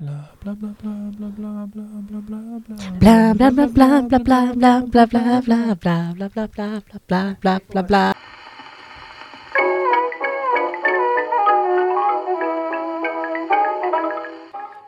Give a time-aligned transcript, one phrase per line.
[0.00, 5.06] Bla bla bla bla bla bla bla bla bla Bla bla bla bla bla bla
[5.06, 8.14] bla bla bla bla bla bla bla bla bla bla bla bla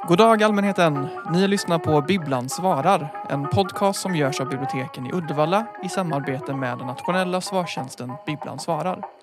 [0.09, 1.09] God dag allmänheten!
[1.33, 6.55] Ni lyssnar på Bibblan svarar, en podcast som görs av biblioteken i Uddevalla i samarbete
[6.55, 9.20] med den nationella svarstjänsten Bibblan svarar.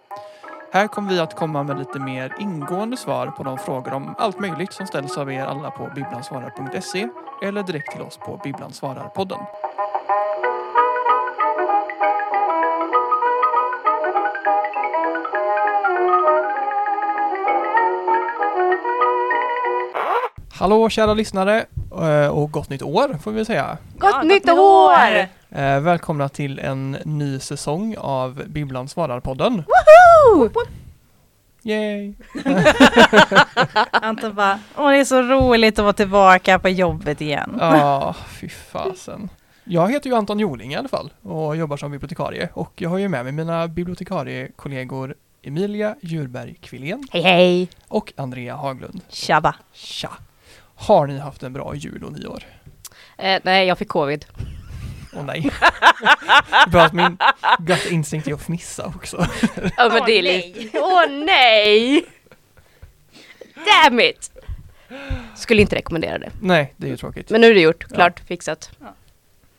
[0.71, 4.39] Här kommer vi att komma med lite mer ingående svar på de frågor om allt
[4.39, 7.07] möjligt som ställs av er alla på bibblansvarar.se
[7.43, 9.39] eller direkt till oss på Bibblan svarar-podden.
[20.59, 21.65] Hallå kära lyssnare
[22.01, 23.77] eh, och gott nytt år får vi säga.
[23.97, 25.36] Gott nytt år!
[25.49, 29.63] Eh, Välkomna till en ny säsong av Bibblan svarar-podden.
[30.33, 30.49] Woohoo!
[31.63, 32.13] Yay!
[33.91, 37.57] Anton bara, åh det är så roligt att vara tillbaka på jobbet igen.
[37.59, 39.29] Ja, fy fasen.
[39.63, 42.97] Jag heter ju Anton Joling i alla fall och jobbar som bibliotekarie och jag har
[42.97, 47.69] ju med mig mina bibliotekariekollegor Emilia Djurberg Kvillén Hej hej!
[47.87, 49.01] och Andrea Haglund.
[49.09, 49.55] Tjabba.
[49.73, 50.09] Tja!
[50.75, 52.43] Har ni haft en bra jul och nyår?
[53.17, 54.25] Eh, nej, jag fick covid.
[55.13, 55.51] Åh nej.
[56.67, 57.17] Bra att min
[57.59, 59.27] gut instinkt är att fnissa också.
[59.77, 60.79] Ja men det är lite...
[60.79, 62.05] Åh nej!
[63.55, 64.31] Damn it!
[65.35, 66.31] Skulle inte rekommendera det.
[66.41, 67.29] Nej, det är ju tråkigt.
[67.29, 68.71] Men nu är det gjort, klart, fixat.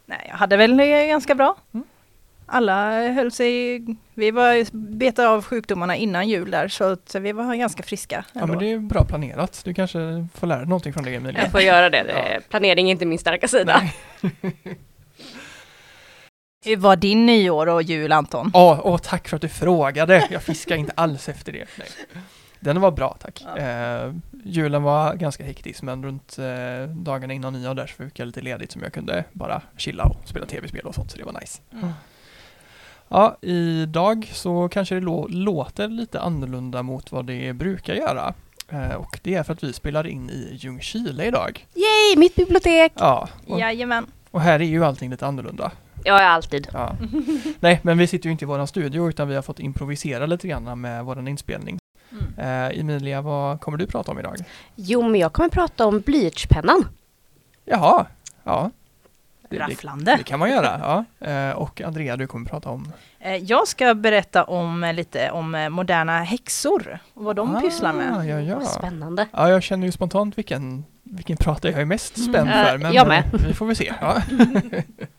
[0.06, 1.56] Nej, jag hade väl det ganska bra.
[1.74, 1.86] Mm.
[2.50, 3.80] Alla höll sig,
[4.14, 8.24] vi var betade av sjukdomarna innan jul där så att vi var ganska friska.
[8.32, 8.52] Ja ändå.
[8.52, 9.60] men det är bra planerat.
[9.64, 11.42] Du kanske får lära dig någonting från det Emilia.
[11.42, 12.02] Jag får göra det.
[12.06, 12.40] det.
[12.48, 13.82] Planering är inte min starka sida.
[16.64, 18.50] Hur var din nyår och jul Anton?
[18.54, 20.28] Åh, åh, tack för att du frågade.
[20.30, 21.66] Jag fiskar inte alls efter det.
[21.78, 21.88] Nej.
[22.60, 23.44] Den var bra, tack.
[23.56, 23.58] Ja.
[23.58, 24.12] Eh,
[24.44, 28.40] julen var ganska hektisk, men runt eh, dagarna innan nyår där så fick jag lite
[28.40, 31.60] ledigt som jag kunde bara chilla och spela tv-spel och sånt, så det var nice.
[31.72, 31.90] Mm.
[33.08, 38.34] Ja, idag så kanske det lå- låter lite annorlunda mot vad det brukar göra.
[38.68, 41.66] Eh, och det är för att vi spelar in i Ljungskile idag.
[41.74, 42.92] Yay, mitt bibliotek!
[42.98, 44.06] Ja, och, Jajamän.
[44.30, 45.72] och här är ju allting lite annorlunda.
[46.04, 46.68] Ja, alltid.
[46.72, 46.96] Ja.
[47.60, 50.48] Nej, men vi sitter ju inte i våran studio utan vi har fått improvisera lite
[50.48, 51.78] grann med våran inspelning.
[52.12, 52.70] Mm.
[52.72, 54.36] Eh, Emilia, vad kommer du prata om idag?
[54.74, 56.88] Jo, men jag kommer prata om blyertspennan.
[57.64, 58.06] Jaha,
[58.44, 58.70] ja.
[59.50, 60.16] Det, det, Rafflande.
[60.16, 61.04] det kan man göra.
[61.20, 61.26] Ja.
[61.28, 62.92] Eh, och Andrea, du kommer prata om...
[63.20, 67.90] Eh, Jag ska berätta om eh, lite om eh, moderna häxor och vad de pysslar
[67.90, 68.26] Ah, med.
[68.28, 68.54] Ja, ja.
[68.58, 69.26] Vad spännande.
[69.32, 72.66] ja, jag känner ju spontant vilken, vilken prata jag är mest spänd Mm.
[72.66, 72.74] för.
[72.74, 73.24] Eh, Men jag med.
[73.46, 73.92] vi får väl se.
[74.00, 74.22] Ja.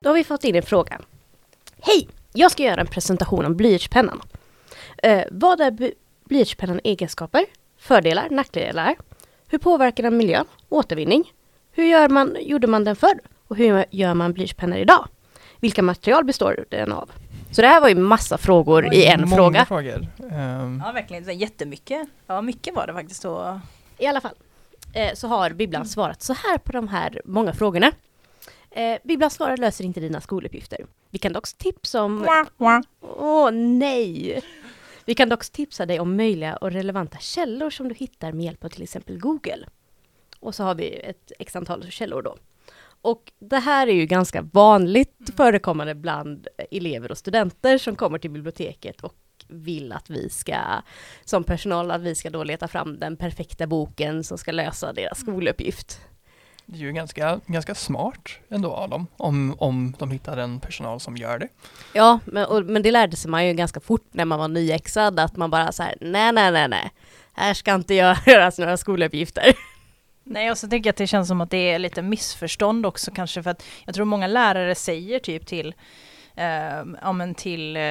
[0.00, 1.00] Då har vi fått in en fråga.
[1.80, 2.08] Hej!
[2.32, 4.22] Jag ska göra en presentation om blyertspennan.
[5.02, 5.92] Eh, vad är
[6.24, 7.44] blyertspennan egenskaper?
[7.78, 8.96] Fördelar, nackdelar?
[9.48, 10.44] Hur påverkar den miljön?
[10.68, 11.32] Återvinning?
[11.72, 13.20] Hur gör man, gjorde man den förr?
[13.48, 15.08] Och hur gör man blyertspennor idag?
[15.60, 17.10] Vilka material består den av?
[17.54, 19.64] Så det här var ju massa frågor i en Många fråga.
[19.66, 20.06] frågor.
[20.32, 21.24] Ehm, Ja, verkligen.
[21.24, 22.08] Så Jättemycket.
[22.26, 23.24] Ja, mycket var det faktiskt.
[23.24, 23.44] Och...
[23.98, 24.34] I alla fall
[24.92, 27.92] eh, så har Bibblan svarat så här på de här många frågorna.
[28.70, 30.86] Eh, Bibblan svarar löser inte dina skoluppgifter.
[31.10, 32.24] Vi kan dock tipsa om...
[33.00, 34.42] Åh nej!
[35.04, 38.64] Vi kan dock tipsa dig om möjliga och relevanta källor som du hittar med hjälp
[38.64, 39.66] av till exempel Google.
[40.40, 42.36] Och så har vi ett x antal källor då.
[43.04, 48.30] Och det här är ju ganska vanligt förekommande bland elever och studenter som kommer till
[48.30, 49.14] biblioteket och
[49.48, 50.56] vill att vi ska,
[51.24, 55.18] som personal, att vi ska då leta fram den perfekta boken som ska lösa deras
[55.18, 56.00] skoluppgift.
[56.66, 61.00] det är ju ganska, ganska smart ändå av dem, om, om de hittar en personal
[61.00, 61.48] som gör det.
[61.92, 65.20] Ja, men, och, men det lärde sig man ju ganska fort när man var nyexad,
[65.20, 66.90] att man bara så här, nej, nej, nej, nej,
[67.32, 67.94] här ska inte
[68.26, 69.54] göras några skoluppgifter.
[70.24, 73.10] Nej, och så tänker jag att det känns som att det är lite missförstånd också
[73.10, 75.74] kanske för att jag tror många lärare säger typ till
[76.34, 77.82] eh, ja, men till eh,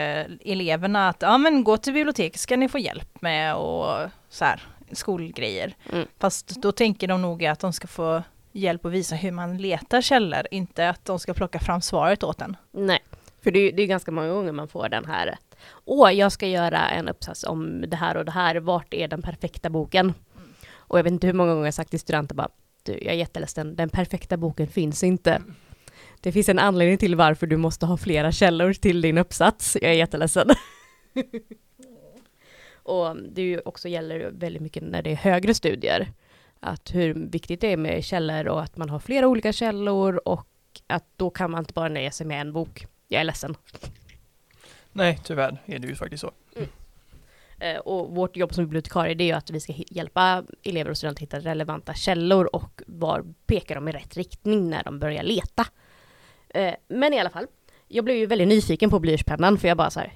[0.45, 4.61] eleverna att ja, men gå till biblioteket ska ni få hjälp med och så här,
[4.91, 5.75] skolgrejer.
[5.91, 6.07] Mm.
[6.19, 10.01] Fast då tänker de nog att de ska få hjälp att visa hur man letar
[10.01, 12.57] källor, inte att de ska plocka fram svaret åt en.
[12.71, 12.99] Nej,
[13.43, 15.37] för det är det är ganska många gånger man får den här
[15.85, 19.21] åh, jag ska göra en uppsats om det här och det här, vart är den
[19.21, 20.13] perfekta boken?
[20.93, 22.49] Och jag vet inte hur många gånger jag sagt till studenter bara,
[22.83, 25.41] du, jag är jätteledsen, den perfekta boken finns inte.
[26.21, 29.77] Det finns en anledning till varför du måste ha flera källor till din uppsats.
[29.81, 30.49] Jag är jätteledsen.
[32.75, 36.11] och det ju också gäller väldigt mycket när det är högre studier.
[36.59, 40.47] Att hur viktigt det är med källor och att man har flera olika källor och
[40.87, 42.87] att då kan man inte bara nöja sig med en bok.
[43.07, 43.55] Jag är ledsen.
[44.91, 46.31] Nej, tyvärr är det ju faktiskt så.
[46.55, 46.67] Eh,
[47.77, 51.21] och vårt jobb som bibliotekarie det är ju att vi ska hjälpa elever och studenter
[51.21, 55.65] hitta relevanta källor och var pekar de i rätt riktning när de börjar leta.
[56.49, 57.45] Eh, men i alla fall,
[57.87, 60.13] jag blev ju väldigt nyfiken på blyertspennan för jag bara så här,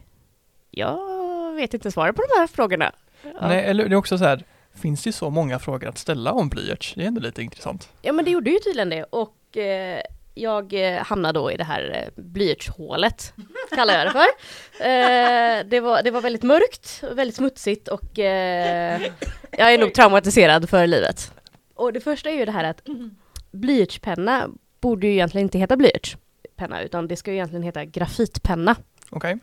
[0.71, 2.91] jag vet inte svaret på de här frågorna.
[3.23, 3.47] Ja.
[3.47, 4.43] Nej, eller det är också så här,
[4.75, 6.93] finns det så många frågor att ställa om blyerts?
[6.95, 7.89] Det är ändå lite intressant.
[8.01, 10.01] Ja men det gjorde ju tydligen det och eh,
[10.41, 13.33] jag eh, hamnade då i det här eh, blyertshålet,
[13.75, 14.27] kallar jag det för.
[14.85, 20.69] Eh, det, var, det var väldigt mörkt, och väldigt smutsigt och jag är nog traumatiserad
[20.69, 21.31] för livet.
[21.75, 22.81] Och det första är ju det här att
[23.51, 24.49] blyertspenna
[24.79, 28.75] borde ju egentligen inte heta blyertspenna utan det ska ju egentligen heta grafitpenna.
[29.09, 29.39] Okej?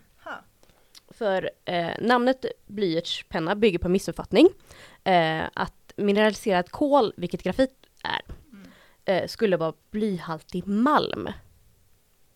[1.17, 4.49] För eh, namnet blyertspenna bygger på missuppfattning.
[5.03, 7.71] Eh, att mineraliserat kol, vilket grafit
[8.03, 8.21] är,
[9.05, 11.29] eh, skulle vara blyhaltig malm.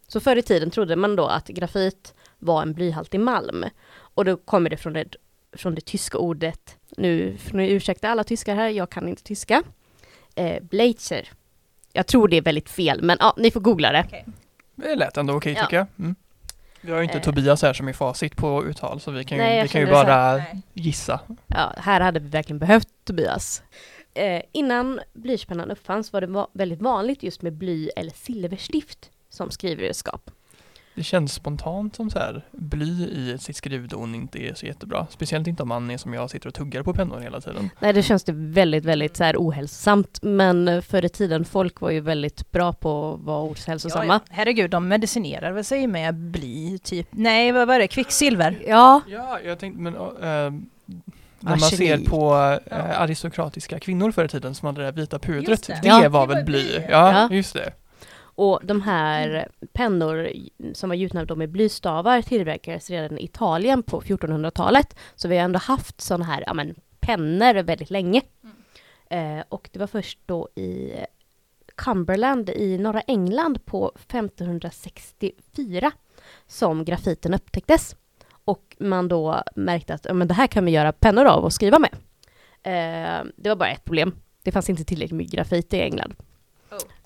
[0.08, 3.66] Så förr i tiden trodde man då att grafit var en blyhaltig malm.
[3.92, 5.16] Och då kommer det från det,
[5.54, 9.64] från det tyska ordet, nu får ni ursäkta alla tyskar här, jag kan inte tyska,
[10.36, 11.30] eh, Bleitzer.
[11.94, 14.24] Jag tror det är väldigt fel, men ja, ni får googla det.
[14.76, 15.62] Det lät ändå okej Ja.
[15.64, 15.88] tycker jag.
[16.00, 16.16] Mm.
[16.82, 17.24] Vi har ju inte Eh.
[17.24, 19.88] Tobias här som är facit på uttal så vi kan ju, Nej, vi kan ju
[19.88, 20.42] bara
[20.74, 21.20] gissa.
[21.48, 23.64] Ja, här hade vi verkligen behövt Tobias.
[24.14, 29.52] Eh, innan blyertspennan uppfanns var det va- väldigt vanligt just med bly eller silverstift som
[29.52, 30.32] skrivredskap.
[30.96, 35.08] Det känns spontant som så här bly i sitt skrivdon inte är så jättebra.
[35.10, 37.70] Speciellt inte om man är som jag sitter och tuggar på pennor hela tiden.
[37.80, 40.20] Nej, det känns det väldigt, väldigt så här ohälsosamt.
[40.22, 44.06] Men förr i tiden, folk var ju väldigt bra på att vara ohälsosamma.
[44.06, 44.36] Ja, ja.
[44.36, 47.08] Herregud, de medicinerar väl sig med bly, typ.
[47.12, 47.88] Nej, vad var det?
[47.88, 48.60] Kvicksilver?
[48.68, 50.62] Ja, Ja, jag tänkte men äh,
[51.40, 52.26] när man ser på
[52.70, 52.76] Ja.
[52.78, 55.68] aristokratiska kvinnor förr i tiden som hade det där vita pudret.
[55.68, 55.88] Det, det.
[55.88, 56.10] Ja.
[56.10, 56.74] var väl bly?
[56.90, 57.30] Ja, Ja.
[57.36, 57.74] just det.
[58.20, 60.30] och de här pennor
[60.74, 64.96] som var gjutna då med blystavar tillverkades redan i Italien på 1400-talet.
[65.16, 68.22] Så vi har ändå haft sådana här ja, men, pennor väldigt länge.
[69.10, 70.94] Eh, och det var först då i
[71.76, 75.92] Cumberland i norra England på 1564
[76.48, 77.96] som grafiten upptäcktes.
[78.50, 81.54] Och man då märkte att ja, men det här kan vi göra pennor av och
[81.54, 81.92] skriva med.
[82.64, 84.16] Eh, det var bara ett problem.
[84.44, 86.16] Det fanns inte tillräckligt med grafit i England.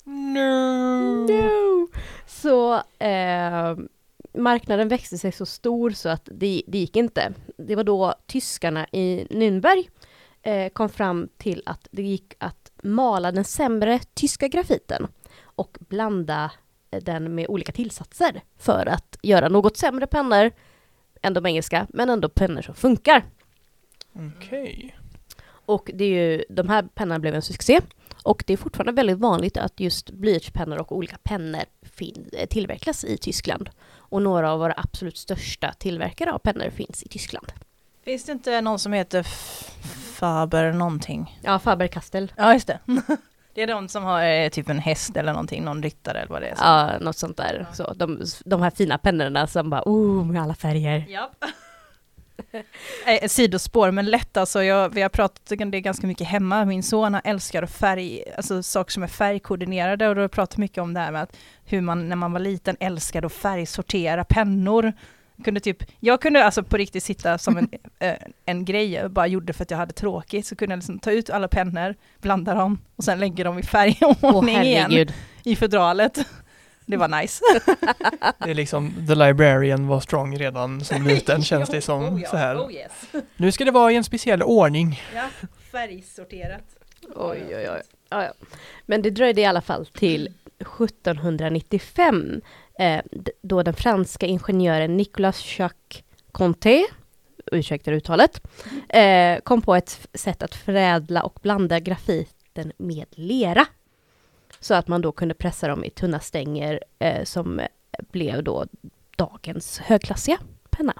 [0.04, 1.26] No.
[1.26, 1.88] No!
[2.26, 3.76] Så eh,
[4.34, 7.32] marknaden växte sig så stor så att det, det gick inte.
[7.56, 9.88] Det var då tyskarna i Nürnberg
[10.42, 15.06] eh, kom fram till att det gick att mala den sämre tyska grafiten
[15.42, 16.50] och blanda
[16.90, 20.50] eh, den med olika tillsatser för att göra något sämre pennor
[21.24, 23.24] än de engelska, men ändå pennor som funkar.
[24.12, 24.96] Okej.
[25.66, 27.80] Och det är ju, de här pennorna blev en succé.
[28.22, 31.62] Och det är fortfarande väldigt vanligt att just blyertspennor och olika pennor
[32.46, 33.70] tillverkas i Tyskland.
[33.96, 37.52] Och några av våra absolut största tillverkare av pennor finns i Tyskland.
[38.04, 39.22] Finns det inte någon som heter
[40.14, 41.40] Faber någonting?
[41.42, 42.32] Ja, Faber-Castell.
[42.36, 42.78] Ja, just det.
[43.54, 46.42] Det är de som har eh, typ en häst eller någonting, någon ryttare eller vad
[46.42, 46.56] det är.
[46.58, 47.66] Ja, något sånt där.
[47.72, 51.04] Så, de, de här fina pennorna som bara, oh, med alla färger.
[51.08, 51.44] Japp.
[53.06, 54.62] Eh, sidospår, men lätt alltså.
[54.62, 56.64] Jag, vi har pratat om det ganska mycket hemma.
[56.64, 60.78] Min son älskar färg, alltså saker som är färgkoordinerade och då har jag pratat mycket
[60.78, 64.92] om det här med att hur man när man var liten älskade att färgsortera pennor.
[65.44, 68.14] Kunde typ, jag kunde alltså på riktigt sitta som en, eh,
[68.46, 71.10] en grej jag bara gjorde för att jag hade tråkigt, så kunde jag liksom ta
[71.10, 75.12] ut alla pennor, blanda dem och sen lägga dem i färgordning igen herregud.
[75.44, 76.18] i fodralet.
[76.86, 77.44] Det var nice.
[78.44, 82.02] Det är liksom The Librarian var strong redan som liten känns det som.
[82.02, 82.56] Oh ja, så här.
[82.56, 82.92] Oh yes.
[83.36, 85.02] Nu ska det vara i en speciell ordning.
[85.14, 85.28] Ja,
[85.72, 86.64] färgsorterat.
[87.14, 87.82] Oj, oj, oj.
[88.10, 88.32] Ja, ja.
[88.86, 92.40] Men det dröjde i alla fall till 1795
[92.78, 93.02] eh,
[93.42, 96.02] då den franska ingenjören Nicolas Jacques
[96.32, 96.84] Conté,
[97.52, 98.40] ursäkta uttalet,
[98.88, 103.66] eh, kom på ett sätt att förädla och blanda grafiten med lera.
[104.60, 107.60] Så att man då kunde pressa dem i tunna stänger eh, som
[108.10, 108.66] blev då
[109.16, 110.38] dagens högklassiga
[110.70, 110.94] penna.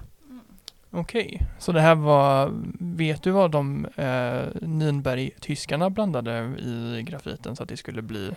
[0.91, 7.63] Okej, så det här var, vet du vad de eh, Nürnberg-tyskarna blandade i grafiten så
[7.63, 8.31] att det skulle bli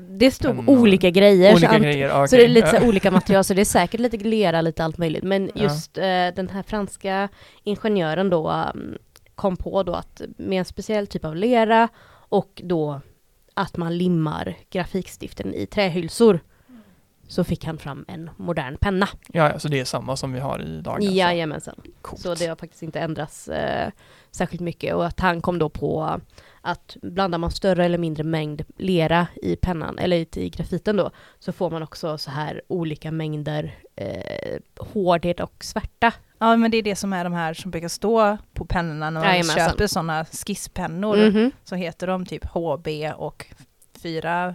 [0.00, 0.78] det stod Pennor.
[0.80, 1.50] olika grejer.
[1.50, 2.10] så olika ant- grejer?
[2.22, 4.84] Ah, Så det är lite så olika material, så det är säkert lite lera, lite
[4.84, 5.24] allt möjligt.
[5.24, 5.62] Men Ja.
[5.62, 6.02] just eh,
[6.36, 7.28] den här franska
[7.64, 8.98] ingenjören då um,
[9.34, 13.00] kom på då att med en speciell typ av lera och då
[13.54, 16.40] att man limmar grafikstiften i trähylsor
[17.28, 19.08] så fick han fram en modern penna.
[19.32, 21.10] Ja, ja, så det är samma som vi har idag alltså.
[21.10, 21.80] Jajamensan.
[22.02, 22.22] Coolt.
[22.22, 23.90] Så det har faktiskt inte ändrats eh,
[24.30, 26.20] särskilt mycket och att han kom då på
[26.70, 31.52] att blandar man större eller mindre mängd lera i pennan, eller i grafiten då, så
[31.52, 36.12] får man också så här olika mängder eh, hårdhet och svärta.
[36.38, 39.20] Ja men det är det som är de här som brukar stå på pennorna när
[39.20, 39.70] man Jajamensan.
[39.70, 41.16] köper sådana skisspennor.
[41.30, 41.50] Mhm.
[41.64, 43.46] Så heter de typ HB och
[44.02, 44.54] 4H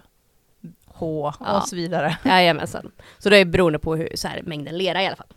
[1.39, 1.57] Ja.
[1.61, 2.17] och så vidare.
[2.25, 2.91] Jajamensan.
[3.17, 5.27] Så det är beroende på hur, så här, mängden lera i alla fall.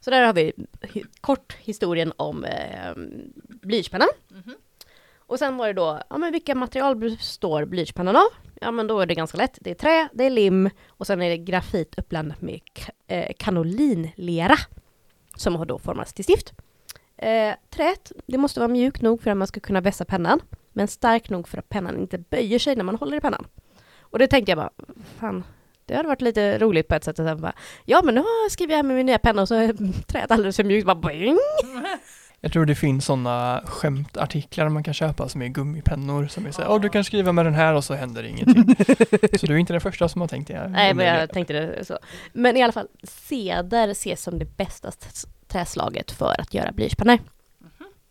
[0.00, 0.52] Så där har vi
[1.20, 2.92] kort historien om eh,
[3.46, 4.08] blyertspennan.
[5.26, 8.28] Och sen var det då, ja men vilka material består blyertspennan av?
[8.60, 9.58] Ja men då är det ganska lätt.
[9.60, 12.60] Det är trä, det är lim och sen är det grafit uppblandat med
[13.06, 14.56] eh, kanolinlera.
[15.36, 16.52] Som har då formats till stift.
[17.16, 20.40] Eh, träet, det måste vara mjukt nog för att man ska kunna vässa pennan.
[20.72, 23.46] Men stark nog för att pennan inte böjer sig när man håller i pennan.
[24.00, 24.70] Och det tänkte jag bara,
[25.18, 25.44] fan,
[25.84, 27.18] det hade varit lite roligt på ett sätt.
[27.20, 27.54] Att sen bara,
[27.84, 30.56] ja men nu skriver jag här med min nya penna och så är träet alldeles
[30.56, 30.86] för mjukt.
[30.86, 31.38] Bara, boing.
[32.40, 36.62] Jag tror det finns sådana skämtartiklar man kan köpa som är gummipennor som är så
[36.62, 38.76] här, åh du kan skriva med den här och så händer det ingenting.
[39.38, 40.68] så du är inte den första som har tänkt det.
[40.68, 41.98] Nej men jag tänkte det så.
[42.32, 44.92] Men i alla fall, ceder ses som det bästa
[45.48, 47.18] träslaget för att göra blyertspennor.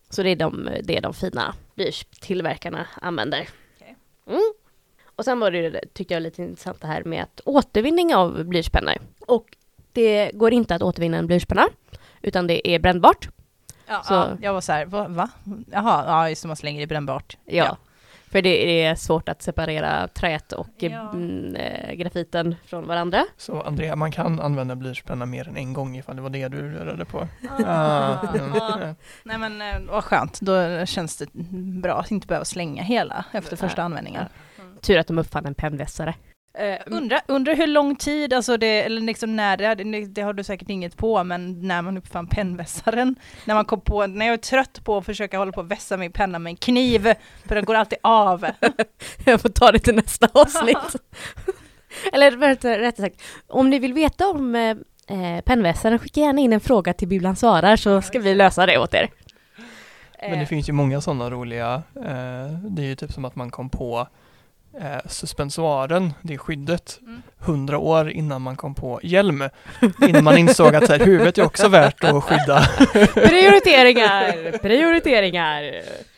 [0.09, 3.47] Så det är de, det är de fina blyertstillverkarna använder.
[3.75, 3.95] Okej.
[4.27, 4.53] Mm.
[5.15, 8.95] Och sen var det, tyckte jag, lite intressant det här med att återvinning av blyertspennor.
[9.19, 9.57] Och
[9.93, 11.67] det går inte att återvinna en blyertspenna,
[12.21, 13.29] utan det är brännbart.
[13.87, 15.07] Ja, Så- ja, jag var så här, va?
[15.07, 15.29] va?
[15.71, 17.37] Jaha, ja just det, man slänger det brännbart.
[17.45, 17.77] Ja.
[18.31, 21.11] För det är svårt att separera träet och Ja.
[21.13, 23.25] mm, eh, grafiten från varandra.
[23.37, 26.71] Så Andrea, man kan använda blyertspenna mer än en gång ifall det var det du
[26.71, 27.27] rörde på.
[27.49, 27.63] Ah.
[27.65, 28.19] Ah,
[28.77, 28.95] mm.
[29.23, 31.27] Nej men eh, vad skönt, då känns det
[31.81, 34.25] bra att inte behöva slänga hela efter första användningen.
[34.81, 36.13] Tur att de uppfann en pennvässare.
[36.57, 40.33] Eh, Undrar undra hur lång tid, alltså det, eller liksom när det, det, det har
[40.33, 44.33] du säkert inget på, men när man uppfann pennvässaren, när man kom på, när jag
[44.33, 47.13] är trött på att försöka hålla på och vässa min penna med en kniv,
[47.45, 48.45] för den går alltid av.
[49.25, 50.95] Jag får ta det till nästa avsnitt.
[52.13, 56.53] Eller rätt, rätt sagt, om ni vill veta om eh, eh, pennvässaren, skicka gärna in
[56.53, 59.09] en fråga till Bibblan svarar så ska vi lösa det åt er.
[60.21, 63.35] Men det Eh, finns ju många sådana roliga, eh, det är ju typ som att
[63.35, 64.07] man kom på
[64.81, 67.21] eh, suspensoaren, det skyddet, Mm.
[67.39, 69.43] hundra år innan man kom på hjälm.
[70.07, 72.67] Innan man insåg att så här, huvudet är också värt att skydda.
[73.13, 75.61] prioriteringar, prioriteringar.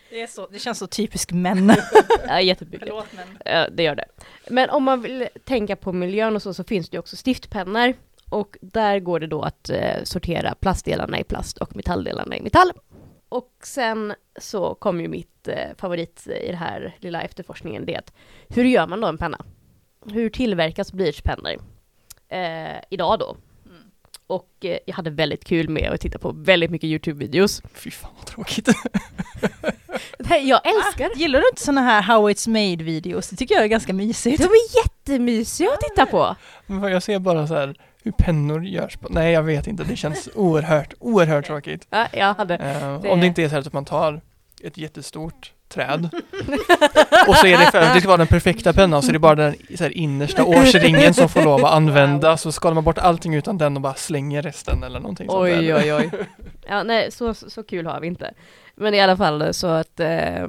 [0.10, 1.74] Det, är så, det känns så typiskt män.
[2.28, 2.80] Ja, jättemycket.
[2.80, 3.54] Förlåt men.
[3.54, 4.06] Ja, det gör det.
[4.50, 7.94] Men om man vill tänka på miljön och så, så finns det ju också stiftpennor.
[8.30, 12.72] Och där går det då att eh, sortera plastdelarna i plast och metalldelarna i metall.
[13.30, 18.00] Och sen så kom ju mitt eh, favorit i den här lilla efterforskningen, det är
[18.00, 18.14] att
[18.48, 19.46] hur gör man då en penna?
[20.06, 21.56] Hur tillverkas blyertspennor?
[22.30, 23.38] Eh, idag då.
[23.66, 23.82] Mm.
[24.28, 27.62] Och eh, jag hade väldigt kul med att titta på väldigt mycket YouTube-videos.
[27.74, 28.68] Fy fan vad tråkigt.
[30.20, 33.30] Nej, Jag älskar Gillar du inte såna här How It's Made videos?
[33.30, 34.38] Det tycker jag är ganska mysigt.
[34.38, 36.36] De är jättemysiga att titta på!
[36.66, 37.76] Men jag ser bara så här
[38.08, 39.08] hur pennor görs på.
[39.10, 41.88] Nej jag vet inte, det känns oerhört, oerhört tråkigt.
[41.90, 44.22] Ja, jag hade Eh, Det- Om det inte är så att man tar
[44.64, 46.10] ett jättestort träd
[47.28, 49.20] och så är det för att det ska vara den perfekta pennan så är det
[49.20, 52.98] bara den så här, innersta årsringen som får lov att användas så skalar man bort
[52.98, 55.76] allting utan den och bara slänger resten eller någonting sånt Oj, där.
[55.78, 56.10] oj, oj.
[56.68, 58.34] Ja, nej, så, så så kul har vi inte.
[58.76, 60.48] Men i alla fall så att eh,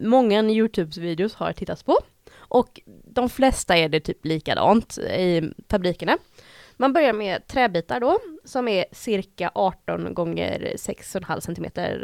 [0.00, 1.98] många Youtube-videos har tittats på.
[2.36, 6.18] Och de flesta är det typ likadant i fabrikerna.
[6.76, 11.94] Man börjar med träbitar då, som är cirka 18 gånger 6,5 cm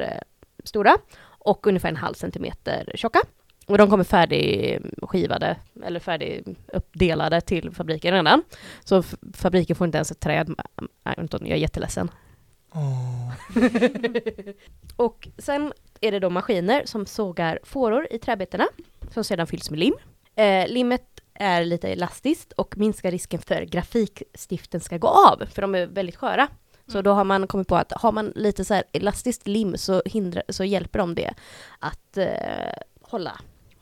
[0.65, 3.21] stora och ungefär en halv centimeter tjocka.
[3.67, 8.43] Och de kommer färdigskivade, eller färdiguppdelade till fabriken redan.
[8.85, 9.03] Så
[9.35, 10.55] fabriken får inte ens ett träd.
[11.03, 12.11] Anton, jag är jätteledsen.
[12.73, 13.33] Åh.
[14.97, 18.67] och sen är det då maskiner som sågar fåror i träbitarna
[19.11, 19.95] som sedan fylls med lim.
[20.37, 21.10] Eh, limmet
[21.41, 26.17] är lite elastiskt och minskar risken för grafikstiften ska gå av, för de är väldigt
[26.17, 26.49] sköra.
[26.87, 30.03] Så då har man kommit på att har man lite så här elastiskt lim så,
[30.05, 31.35] hindrar, så hjälper de det
[31.79, 32.27] att eh,
[33.03, 33.33] hålla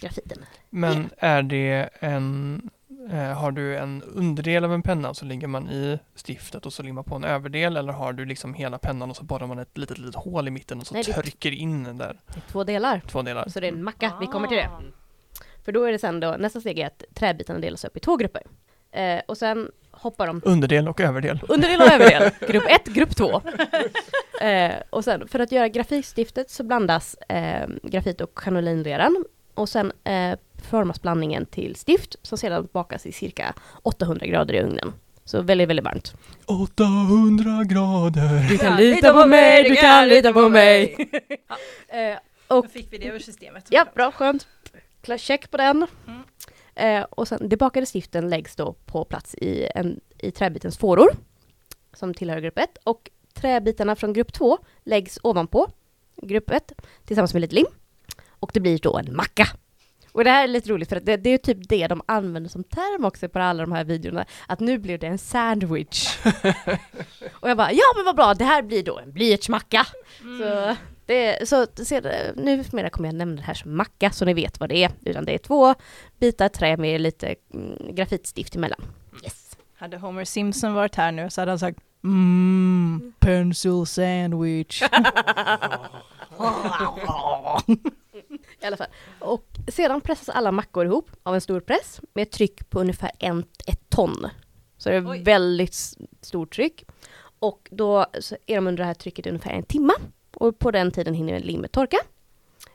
[0.00, 0.44] grafiten.
[0.70, 2.70] Men är det en
[3.10, 6.82] eh, har du en underdel av en penna så lägger man i stiftet och så
[6.82, 9.78] limmar på en överdel eller har du liksom hela pennan och så borrar man ett
[9.78, 12.64] litet, litet hål i mitten och så Nej, trycker in den där Det är två
[12.64, 13.00] delar.
[13.06, 13.48] två delar.
[13.48, 14.70] Så det är en macka, vi kommer till det.
[15.68, 18.16] För då är det sen då, nästa steg är att träbitarna delas upp i två
[18.16, 18.42] grupper.
[18.92, 21.40] Eh, och sen hoppar de Underdel och överdel.
[21.48, 22.30] Underdel och överdel.
[22.48, 23.42] Grupp 1, grupp 2.
[24.40, 29.24] Eh, och sen för att göra grafikstiftet så blandas eh, grafit och kanolinleran.
[29.54, 30.38] Och sen eh,
[30.70, 34.92] formas blandningen till stift som sedan bakas i cirka 800 grader i ugnen.
[35.24, 36.14] Så väldigt, väldigt varmt.
[36.46, 38.48] 800 grader.
[38.48, 40.96] Du kan lita på mig, du kan lita på mig.
[41.88, 42.18] eh,
[42.56, 43.66] Och Då fick vi det över systemet.
[43.68, 44.46] Ja, bra, skönt.
[45.18, 45.86] Check på den.
[46.06, 46.22] Mm.
[46.74, 51.10] Eh, och sen, det bakade stiften läggs då på plats i, en, i träbitens fåror,
[51.92, 52.78] som tillhör grupp 1.
[52.84, 55.70] Och träbitarna från grupp 2 läggs ovanpå
[56.22, 56.72] grupp 1
[57.04, 57.66] tillsammans med lite lim.
[58.28, 59.48] Och det blir då en macka.
[60.12, 62.50] Och det här är lite roligt för att det, det är typ det de använder
[62.50, 64.24] som term också på alla de här videorna.
[64.46, 66.18] Att nu blev det en sandwich.
[67.32, 69.86] och jag bara, ja men vad bra, det här blir då en blyertsmacka.
[70.40, 70.76] Så,
[71.08, 74.84] det, så ser, kommer jag nämna det här som macka så ni vet vad det
[74.84, 74.90] är.
[75.04, 75.74] Utan det är två
[76.18, 78.80] bitar trä med lite mm, grafitstift emellan.
[79.24, 79.56] Yes.
[79.74, 84.82] Hade Homer Simpson varit här nu så hade han sagt Mm, pencil sandwich.
[88.60, 88.86] I alla fall.
[89.18, 93.10] Och sedan pressas alla mackor ihop av en stor press med ett tryck på ungefär
[93.18, 94.26] en, ett ton.
[94.76, 95.22] Så det är Oj.
[95.22, 95.74] väldigt
[96.20, 96.84] stort tryck.
[97.38, 98.06] Och då
[98.46, 99.92] är de under det här trycket ungefär en timme.
[100.38, 101.98] Och på den tiden hinner limmet torka.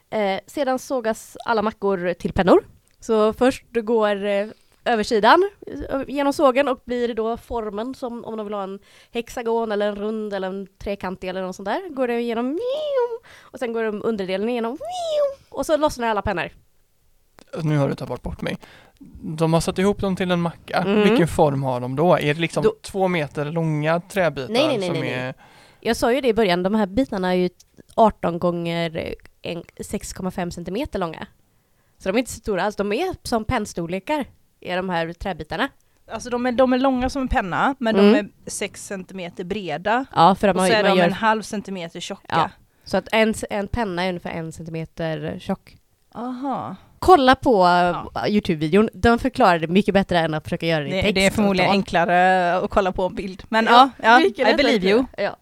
[0.09, 2.63] Eh, sedan sågas alla mackor till pennor.
[2.99, 4.47] Så först går eh,
[4.85, 5.49] översidan
[5.89, 8.79] eh, genom sågen och blir då formen som om de vill ha en
[9.11, 11.89] hexagon eller en rund eller en trekantig eller något sånt där.
[11.89, 12.59] Går det igenom
[13.41, 14.77] och sen går de underdelen igenom
[15.49, 16.49] och så lossnar alla pennor.
[17.63, 18.57] Nu har du tappat bort mig.
[19.21, 20.77] De har satt ihop dem till en macka.
[20.77, 21.09] Mm.
[21.09, 22.17] Vilken form har de då?
[22.17, 25.33] Är det liksom Då- två meter långa träbitar Nej, nej, nej, som är...
[25.85, 27.49] Jag sa ju det i början, de här bitarna är ju
[27.95, 29.13] 18 gånger eh,
[29.51, 31.27] en- 6,5 centimeter långa.
[31.97, 34.25] Så de är inte så stora alls, de är som pennstorlekar,
[34.61, 35.69] är de här träbitarna.
[36.11, 38.11] Alltså de är, de är långa som en penna, men Mm.
[38.13, 40.05] de är 6 centimeter breda.
[40.15, 41.07] Ja, för att Och man, så är man de gör...
[41.07, 42.23] en halv centimeter tjocka.
[42.27, 42.49] Ja.
[42.83, 45.77] Så att en, en penna är ungefär en centimeter tjock.
[46.15, 46.75] Aha.
[46.99, 48.11] Kolla på Ja.
[48.15, 51.15] uh, Youtube-videon, de förklarar det mycket bättre än att försöka göra det i text.
[51.15, 53.43] det är och förmodligen enklare att kolla på en bild.
[53.49, 55.05] Men ja, ja, mycket I believe you.
[55.17, 55.35] Ja.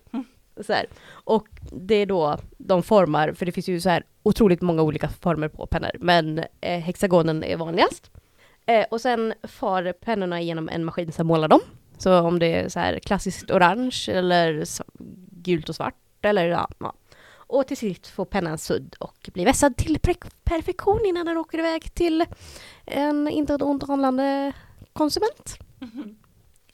[0.63, 0.85] Så här.
[1.11, 5.09] Och det är då de formar, för det finns ju så här otroligt många olika
[5.09, 8.11] former på pennor, men eh, hexagonen är vanligast.
[8.65, 11.59] Eh, och sen far pennorna genom en maskin som målar dem.
[11.97, 14.63] Så om det är så här klassiskt orange eller
[15.31, 16.93] gult och svart eller ja, ja.
[17.51, 19.99] Och till sist får pennan sudd och blir vässad till
[20.43, 22.25] perfektion innan den åker iväg till
[22.85, 24.53] en inte ont Mm
[24.93, 25.57] konsument.
[25.79, 26.15] Mm-hmm.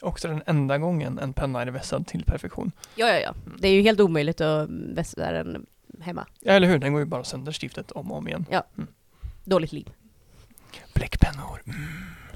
[0.02, 2.72] Också den enda gången en penna är vässad till perfektion.
[2.96, 3.34] Ja, ja, ja.
[3.60, 5.66] Det är ju helt omöjligt att vässa den
[6.02, 6.26] hemma.
[6.40, 6.80] Ja, eller hur?
[6.80, 8.46] Den går ju bara sönder stiftet om och om igen.
[9.44, 9.90] Dåligt liv.
[10.94, 11.62] Bläckpennor.
[11.66, 11.78] Mm.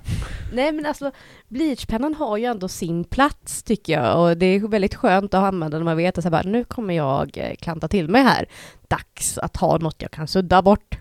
[0.54, 1.12] Nej men alltså,
[1.48, 5.78] blyertspennan har ju ändå sin plats tycker jag och det är väldigt skönt att använda
[5.78, 8.46] när man vet att så här, bara, nu kommer jag eh, klanta till mig här.
[8.88, 10.98] Dags att ha något jag kan sudda bort.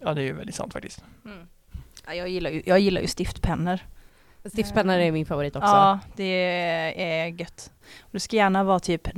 [0.00, 1.04] Ja, det är ju väldigt sant faktiskt.
[1.24, 1.46] Mm.
[2.06, 3.78] Ja, jag, gillar ju, jag gillar ju stiftpennor.
[4.44, 5.68] Stiftspennor är min favorit också.
[5.68, 6.24] Ja, det
[6.96, 7.70] är gött.
[8.00, 9.08] Och det ska gärna vara typ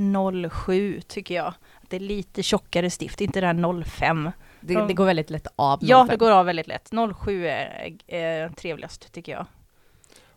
[0.53, 1.47] 07 tycker jag.
[1.47, 4.31] Att det är lite tjockare stift, inte det här 05.
[4.61, 5.79] det, det går väldigt lätt av.
[5.83, 6.09] Ja, 05.
[6.09, 6.91] det går av väldigt lätt.
[7.21, 9.47] 07 är, är trevligast tycker jag.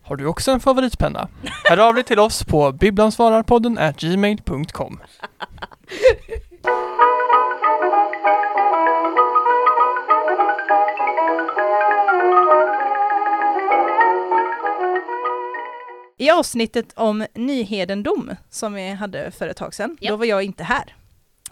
[0.02, 1.28] Har du också en favoritpenna?
[1.64, 5.00] Hör av dig till oss på bibblansvararpodden at gmail.com.
[16.20, 20.12] I avsnittet om Nyhedendom som vi hade för ett tag sedan, Ja.
[20.12, 20.96] då var jag inte här.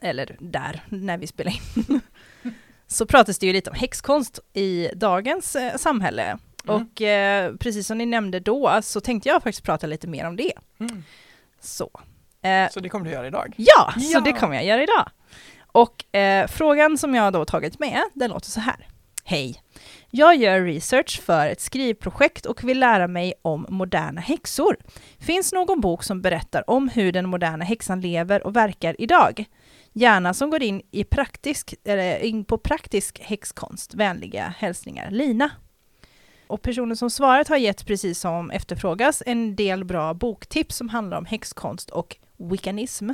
[0.01, 2.01] Eller där, när vi spelade in.
[2.87, 6.37] Så pratades det ju lite om häxkonst i dagens eh, samhälle.
[6.67, 6.75] Mm.
[6.87, 10.35] Och eh, precis som ni nämnde då så tänkte jag faktiskt prata lite mer om
[10.35, 10.53] det.
[10.79, 11.03] Mm.
[11.61, 11.89] Så.
[12.41, 13.53] Eh, Så det kommer du göra idag?
[13.57, 14.01] ja, Ja.
[14.13, 15.09] så det kommer jag göra idag.
[15.59, 18.87] Och eh, frågan som jag då tagit med, den låter så här.
[19.23, 19.61] Hej!
[20.11, 24.77] Jag gör research för ett skrivprojekt och vill lära mig om moderna häxor.
[25.19, 29.45] Finns någon bok som berättar om hur den moderna häxan lever och verkar idag?
[29.93, 33.93] Gärna som går in, i praktisk, eller in på praktisk häxkonst.
[33.93, 35.49] Vänliga hälsningar Lina.
[36.47, 41.17] Och personen som svarat har gett, precis som efterfrågas, en del bra boktips som handlar
[41.17, 43.09] om häxkonst och wiccanism.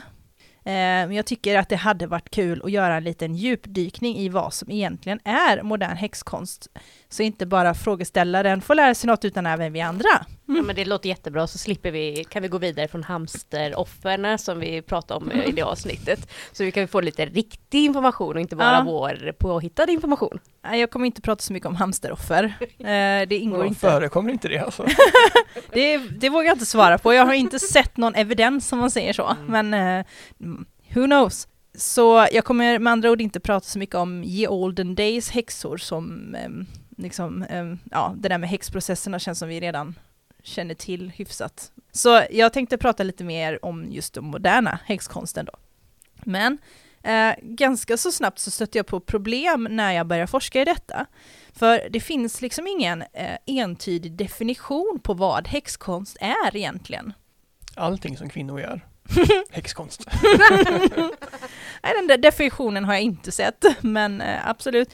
[0.66, 4.30] Eh, men jag tycker att det hade varit kul att göra en liten djupdykning i
[4.30, 6.68] vad som egentligen är modern häxkonst.
[7.14, 10.10] Så inte bara frågeställaren får lära sig något utan även vi andra.
[10.46, 14.60] Ja, men det låter jättebra så slipper vi, kan vi gå vidare från hamsteroffren som
[14.60, 16.30] vi pratade om eh, i det avsnittet.
[16.52, 18.84] Så vi kan få lite riktig information och inte bara Ja.
[18.86, 20.40] vår påhittade information.
[20.64, 22.54] Nej, Jag kommer inte prata så mycket om hamsteroffer.
[22.80, 23.80] Eh, Det ingår inte.
[23.80, 24.86] förekommer inte det alltså?
[25.74, 27.14] Det, det vågar jag inte svara på.
[27.14, 29.36] Jag har inte sett någon evidens om man säger så.
[29.48, 30.06] Men eh,
[30.42, 31.48] mm, who knows?
[31.78, 35.78] Så jag kommer med andra ord inte prata så mycket om ye olden days häxor
[35.78, 36.66] som ehm,
[36.98, 37.46] liksom,
[37.92, 39.96] ja, det där med häxprocesserna känns som vi redan
[40.44, 41.72] känner till hyfsat.
[41.92, 45.54] Så jag tänkte prata lite mer om just den moderna häxkonsten då.
[46.24, 46.58] Men
[47.04, 51.06] Eh, ganska så snabbt så stötte jag på problem när jag började forska i detta.
[51.54, 57.14] För det finns liksom ingen eh, entydig definition på vad häxkonst är egentligen.
[57.76, 58.88] Allting som kvinnor gör.
[59.52, 60.06] Häxkonst.
[61.84, 64.90] Nej, den där definitionen har jag inte sett, men eh, absolut.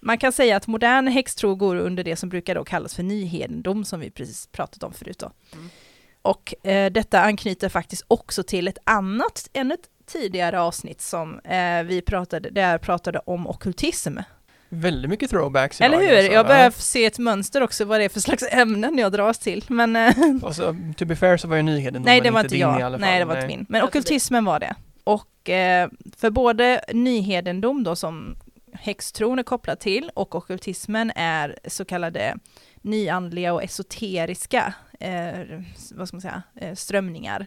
[0.00, 3.84] Man kan säga att modern häxtro går under det som brukar då kallas för nyhedendom,
[3.84, 5.18] som vi precis pratat om förut.
[5.18, 5.30] Då.
[5.52, 5.68] Mm.
[6.22, 11.82] Och eh, detta anknyter faktiskt också till ett annat, ännu ett tidigare avsnitt som eh,
[11.84, 14.18] vi pratade, där jag pratade om okkultism.
[14.68, 16.16] Väldigt mycket throwbacks Eller idag, hur?
[16.18, 16.32] alltså.
[16.32, 19.64] Jag börjar se ett mönster också vad det är för slags ämnen jag dras till.
[19.68, 20.38] Men eh, Ja.
[20.42, 22.64] Och så, to be fair så var ju nyheten nej, det var inte din i
[22.64, 22.90] alla jag.
[22.92, 23.00] fall.
[23.00, 23.66] Nej, det var inte min.
[23.68, 24.74] Men Alltså, okkultismen var det.
[25.04, 28.36] Och eh, för både nyhedendom då som
[28.72, 32.36] häxtron är kopplad till och okkultismen är så kallade
[32.82, 37.46] nyandliga och esoteriska eh, vad ska man säga, eh, strömningar.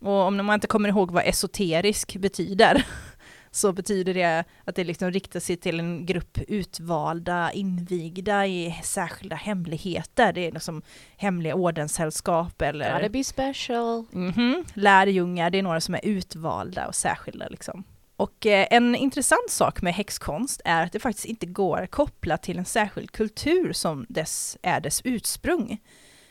[0.00, 2.86] Och om man inte kommer ihåg vad esoterisk betyder
[3.50, 9.36] så betyder det att det liksom riktar sig till en grupp utvalda, invigda i särskilda
[9.36, 10.32] hemligheter.
[10.32, 10.82] Det är liksom
[11.16, 14.04] hemliga ordenssällskap eller Gotta be special.
[14.10, 14.64] Mhm.
[14.74, 17.84] Lärjungar, det är några som är utvalda och särskilda liksom.
[18.22, 22.36] Och eh, en intressant sak med häxkonst är att det faktiskt inte går att koppla
[22.36, 25.80] till en särskild kultur som dess, är dess ursprung.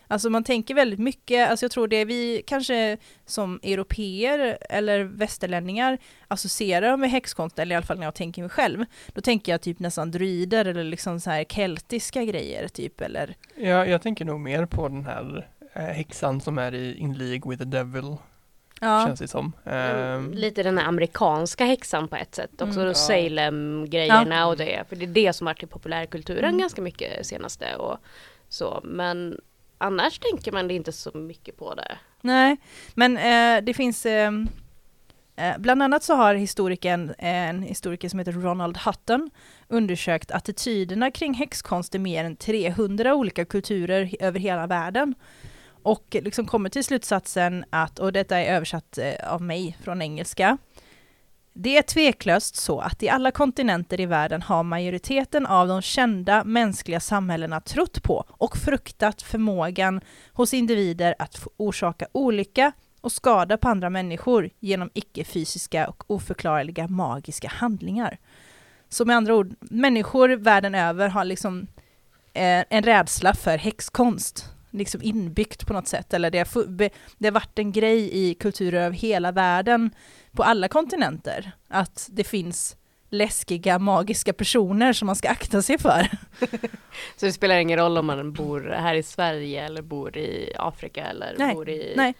[0.07, 5.97] Alltså man tänker väldigt mycket, alltså jag tror det vi kanske som europeer eller västerlänningar
[6.27, 9.61] associerar med häxkonst, eller i alla fall när jag tänker mig själv, då tänker jag
[9.61, 14.39] typ nästan druider eller liksom så här keltiska grejer typ, eller Ja, jag tänker nog
[14.39, 18.17] mer på den här eh, häxan som är i In League with the Devil,
[18.81, 19.03] ja.
[19.07, 19.53] känns det som.
[19.65, 22.51] Mm, Ehm, Lite den här amerikanska häxan på ett sätt.
[22.61, 22.83] Också Mm.
[22.85, 22.93] då Ja.
[22.93, 24.83] Salem-grejerna och det.
[24.89, 26.57] För det är det som varit i populärkulturen Mm.
[26.59, 27.97] ganska mycket senaste och
[28.49, 28.81] så.
[28.83, 29.39] Men
[29.77, 31.97] annars tänker man det inte så mycket på det.
[32.21, 32.57] Nej,
[32.93, 34.31] men eh, det finns eh,
[35.35, 39.29] eh, Bland annat så har historikern, en historiker som heter Ronald Hutton
[39.67, 45.15] undersökt attityderna kring häxkonst i mer än 300 olika kulturer över hela världen.
[45.83, 50.57] Och liksom kommer till slutsatsen att, och detta är översatt eh, av mig från engelska,
[51.53, 56.43] det är tveklöst så att i alla kontinenter i världen har majoriteten av de kända
[56.43, 60.01] mänskliga samhällena trott på och fruktat förmågan
[60.33, 67.47] hos individer att orsaka olycka och skada på andra människor genom icke-fysiska och oförklarliga magiska
[67.47, 68.17] handlingar.
[68.89, 71.67] Så med andra ord, människor världen över har liksom
[72.33, 76.65] eh, en rädsla för häxkonst liksom inbyggt på något sätt, eller det har,
[77.17, 79.91] det har varit en grej i kulturer över hela världen,
[80.31, 82.75] på alla kontinenter, att det finns
[83.13, 86.07] läskiga, magiska personer som man ska akta sig för.
[87.17, 91.05] Så det spelar ingen roll om man bor här i Sverige eller bor i Afrika
[91.05, 92.13] eller Nej, bor i nej.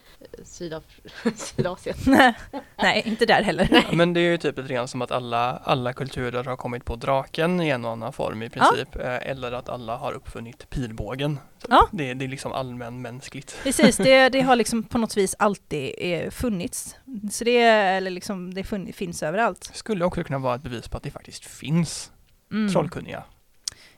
[0.44, 1.96] Sydaf- Sydasien.
[2.82, 3.68] Nej, inte där heller.
[3.72, 6.84] Ja, men det är ju typ lite grann som att alla, alla kulturer har kommit
[6.84, 8.96] på draken i en och annan form i princip.
[8.96, 11.38] Eh, Eller att alla har uppfunnit pilbågen.
[11.68, 11.88] Ja.
[11.92, 13.56] Det, det är liksom allmänmänskligt.
[13.62, 16.96] Precis, det, det har liksom på något vis alltid eh, funnits.
[17.32, 19.70] Så det, eller liksom, det funn, finns överallt.
[19.74, 22.08] Skulle också kunna vara ett bevis på att det faktiskt finns
[22.52, 22.72] Mm.
[22.72, 23.24] trollkunniga.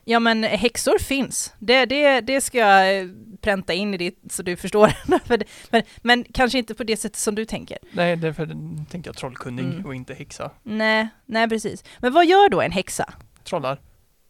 [0.03, 1.53] Ja men häxor finns.
[1.59, 3.07] Det, det, det ska jag eh,
[3.41, 4.93] pränta in i ditt så du förstår.
[5.71, 7.77] Men, men kanske inte på det sättet som du tänker.
[7.91, 8.45] Nej, därför
[8.91, 9.85] tänkte jag trollkunnig Mm.
[9.85, 10.51] och inte häxa.
[10.63, 11.83] Nej, nej precis.
[11.99, 13.13] Men vad gör då en häxa?
[13.43, 13.79] Trollar.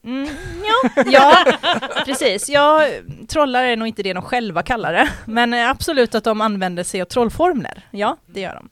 [0.05, 0.29] Mm,
[0.63, 1.45] ja, ja,
[2.05, 2.49] precis.
[2.49, 2.87] Ja,
[3.27, 5.09] trollar är nog inte det de själva kallar det.
[5.25, 7.87] Men absolut att de använder sig av trollformler.
[7.91, 8.69] Ja, det gör de.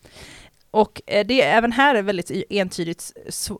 [0.73, 3.13] Och eh, det är även här är väldigt entydigt,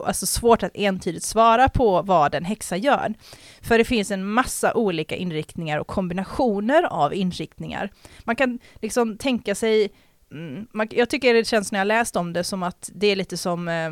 [0.06, 3.14] alltså svårt att entydigt svara på vad en häxa gör.
[3.62, 7.90] För det finns en massa olika inriktningar och kombinationer av inriktningar.
[8.24, 9.92] Man kan liksom tänka sig,
[10.30, 13.16] mm, man, jag tycker det känns när jag läst om det som att det är
[13.16, 13.90] lite som eh,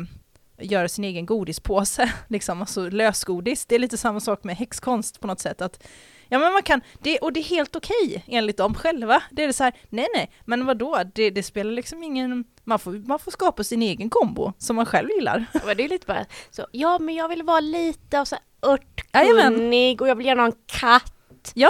[0.57, 3.65] göra sin egen godispåse, liksom, alltså lösgodis.
[3.65, 5.61] Det är lite samma sak med häxkonst på något sätt.
[5.61, 5.87] Att,
[6.27, 9.23] ja men man kan, det, och det är helt okej enligt dem själva.
[9.31, 12.79] Det är det så här, nej nej, men vadå, det, det spelar liksom ingen, man
[12.79, 15.45] får, man får skapa sin egen kombo som man själv gillar.
[15.65, 18.71] Men det är lite bara så, ja men jag vill vara lite av så här
[18.71, 21.51] örtkunnig och jag vill gärna ha en katt.
[21.53, 21.69] Ja.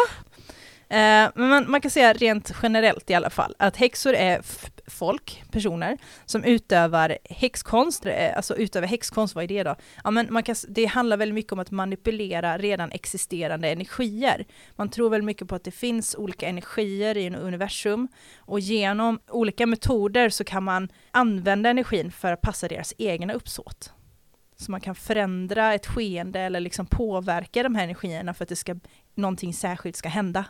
[0.89, 4.41] Eh, men man, man kan säga rent generellt i alla fall att häxor är
[4.87, 9.75] folk, personer, som utövar häxkonst, eh, alltså utövar häxkonst, vad är det då?
[10.03, 14.45] Ja, men man kan, det handlar väldigt mycket om att manipulera redan existerande energier.
[14.75, 19.19] Man tror väldigt mycket på att det finns olika energier i en universum och genom
[19.27, 23.93] olika metoder så kan man använda energin för att passa deras egna uppsåt.
[24.55, 28.55] Så man kan förändra ett skeende eller liksom påverka de här energierna för att det
[28.55, 28.75] ska,
[29.15, 30.45] någonting särskilt ska hända.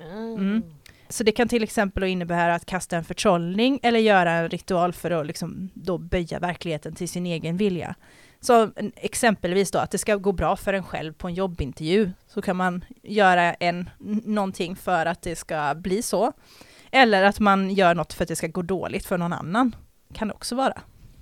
[0.00, 0.62] Mm.
[1.10, 5.10] Så det kan till exempel innebära att kasta en förtrollning eller göra en ritual för
[5.10, 7.94] att liksom då böja verkligheten till sin egen vilja.
[8.40, 12.42] Så exempelvis då att det ska gå bra för en själv på en jobbintervju, så
[12.42, 13.90] kan man göra en,
[14.24, 16.32] någonting för att det ska bli så.
[16.90, 19.76] Eller att man gör något för att det ska gå dåligt för någon annan.
[20.14, 20.80] Kan det också vara.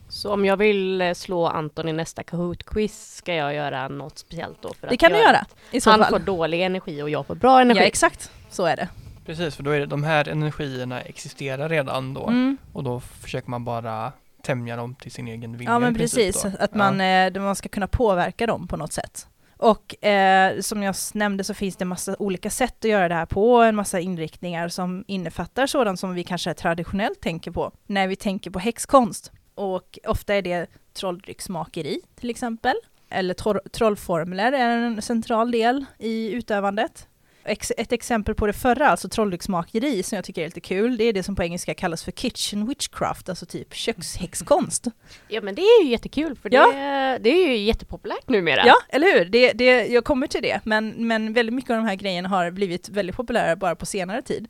[0.09, 4.63] Så om jag vill eh, slå Anton i nästa Kahoot-quiz ska jag göra något speciellt
[4.63, 4.75] då?
[4.75, 5.47] För Det att kan du göra
[5.85, 7.81] Han får dålig energi och jag får bra energi.
[7.81, 8.31] Ja, exakt.
[8.51, 8.89] Så är det.
[9.29, 12.57] Precis, för då är det de här energierna existerar redan då Mm.
[12.73, 14.13] och då försöker man bara
[14.43, 15.73] tämja dem till sin egen vilja.
[15.73, 16.51] Ja men precis, då.
[16.59, 19.29] att man, eh, man ska kunna påverka dem på något sätt.
[19.57, 23.15] Och eh, som jag nämnde så finns det en massa olika sätt att göra det
[23.15, 28.09] här på, en massa inriktningar som innefattar sådant som vi kanske traditionellt tänker på när
[28.09, 29.33] vi tänker på häxkonst.
[29.55, 32.75] Och ofta är det trolldrycksmakeri till exempel.
[33.11, 33.35] Eller
[33.69, 37.09] trollformler är en central del i utövandet.
[37.45, 41.13] Ett exempel på det förra, alltså trolldrycksmakeri, som jag tycker är lite kul, det är
[41.13, 44.87] det som på engelska kallas för kitchen witchcraft, alltså typ kökshäxkonst.
[45.29, 46.67] Ja men det är ju jättekul för Ja.
[46.73, 48.67] det, det är ju jättepopulärt numera.
[48.67, 49.25] Ja, eller hur?
[49.25, 52.51] Det, det, jag kommer till det, men, men väldigt mycket av de här grejerna har
[52.51, 54.49] blivit väldigt populära bara på senare tid.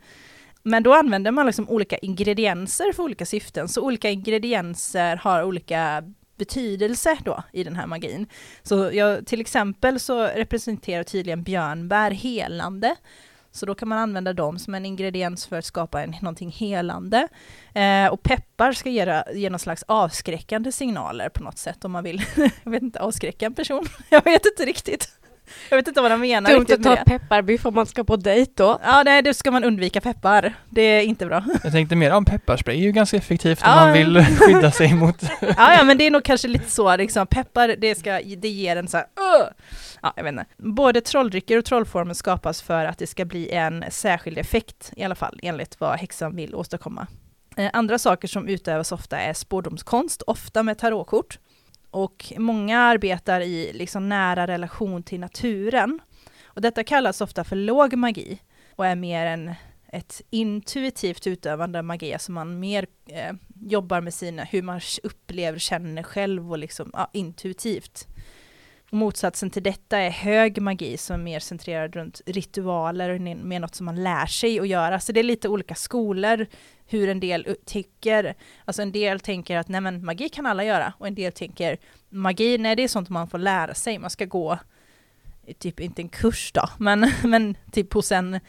[0.62, 6.02] Men då använder man liksom olika ingredienser för olika syften, så olika ingredienser har olika
[6.38, 8.26] betydelse då i den här magin.
[8.62, 12.96] Så jag, till exempel så representerar tydligen björnbär helande,
[13.50, 17.28] så då kan man använda dem som en ingrediens för att skapa en, någonting helande.
[17.74, 22.04] Eh, och peppar ska ge, ge någon slags avskräckande signaler på något sätt om man
[22.04, 22.22] vill,
[22.62, 23.86] jag vet inte, avskräcka en person.
[24.10, 25.17] Jag vet inte riktigt.
[25.68, 27.02] Jag vet inte vad de menar Dumt att ta det.
[27.06, 28.78] pepparbiff om man ska på dejt då.
[28.82, 30.54] Ja, nej, då ska man undvika peppar.
[30.70, 31.44] Det är inte bra.
[31.62, 33.74] Jag tänkte mer om pepparspray är ju ganska effektivt om Ja.
[33.76, 37.26] man vill skydda sig mot Ja, ja, men det är nog kanske lite så, liksom,
[37.26, 39.06] peppar, det, ska, det ger en så här,
[39.36, 39.48] "Ugh!"
[40.02, 40.44] Ja, jag vet inte.
[40.56, 45.14] Både trolldrycker och trollformer skapas för att det ska bli en särskild effekt, i alla
[45.14, 47.06] fall, enligt vad häxan vill åstadkomma.
[47.56, 51.38] Eh, andra saker som utövas ofta är spårdomskonst, ofta med tarotkort.
[51.90, 56.00] Och många arbetar i liksom nära relation till naturen.
[56.44, 58.38] Och detta kallas ofta för låg magi
[58.76, 59.54] och är mer en
[59.92, 65.58] ett intuitivt utövande av magi, alltså man mer eh, jobbar med sina, hur man upplever,
[65.58, 68.06] känner själv och liksom ja, intuitivt.
[68.90, 73.60] Och motsatsen till detta är hög magi som är mer centrerad runt ritualer och mer
[73.60, 75.00] något som man lär sig att göra.
[75.00, 76.46] Så det är lite olika skolor
[76.86, 78.34] hur en del tycker.
[78.64, 81.78] Alltså en del tänker att nej men magi kan alla göra och en del tänker
[82.08, 84.58] magi, nej det är sånt man får lära sig, man ska gå
[85.46, 88.40] eh, typ inte en kurs då, men, men typ hos en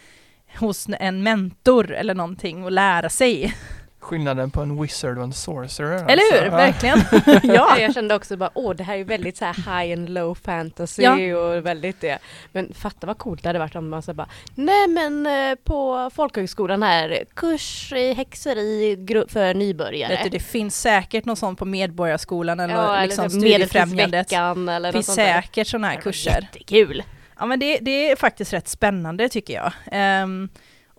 [0.59, 3.53] hos en mentor eller någonting och lära sig
[3.99, 5.95] skillnaden på en wizard och en sorcerer.
[6.09, 6.53] Eller hur?
[6.53, 6.57] alltså.
[6.57, 6.99] Verkligen.
[7.53, 7.55] Ja.
[7.55, 7.79] ja.
[7.79, 11.01] Jag kände också bara, åh det här är väldigt så här high and low fantasy
[11.03, 11.37] Ja.
[11.37, 12.19] och väldigt det.
[12.51, 16.09] Men fatta vad coolt det hade varit om man så bara, nej men eh, på
[16.15, 20.13] folkhögskolan här, kurs i häxeri för nybörjare.
[20.13, 24.11] Vet du, det finns säkert någon sån på Medborgarskolan eller ja, liksom eller Studiefrämjandet.
[24.11, 26.41] Medeltidsveckan eller Det finns säkert sådana här kurser.
[26.41, 27.03] Jättekul!
[27.39, 29.71] Ja men det, det är faktiskt rätt spännande tycker jag.
[29.91, 30.49] Ehm,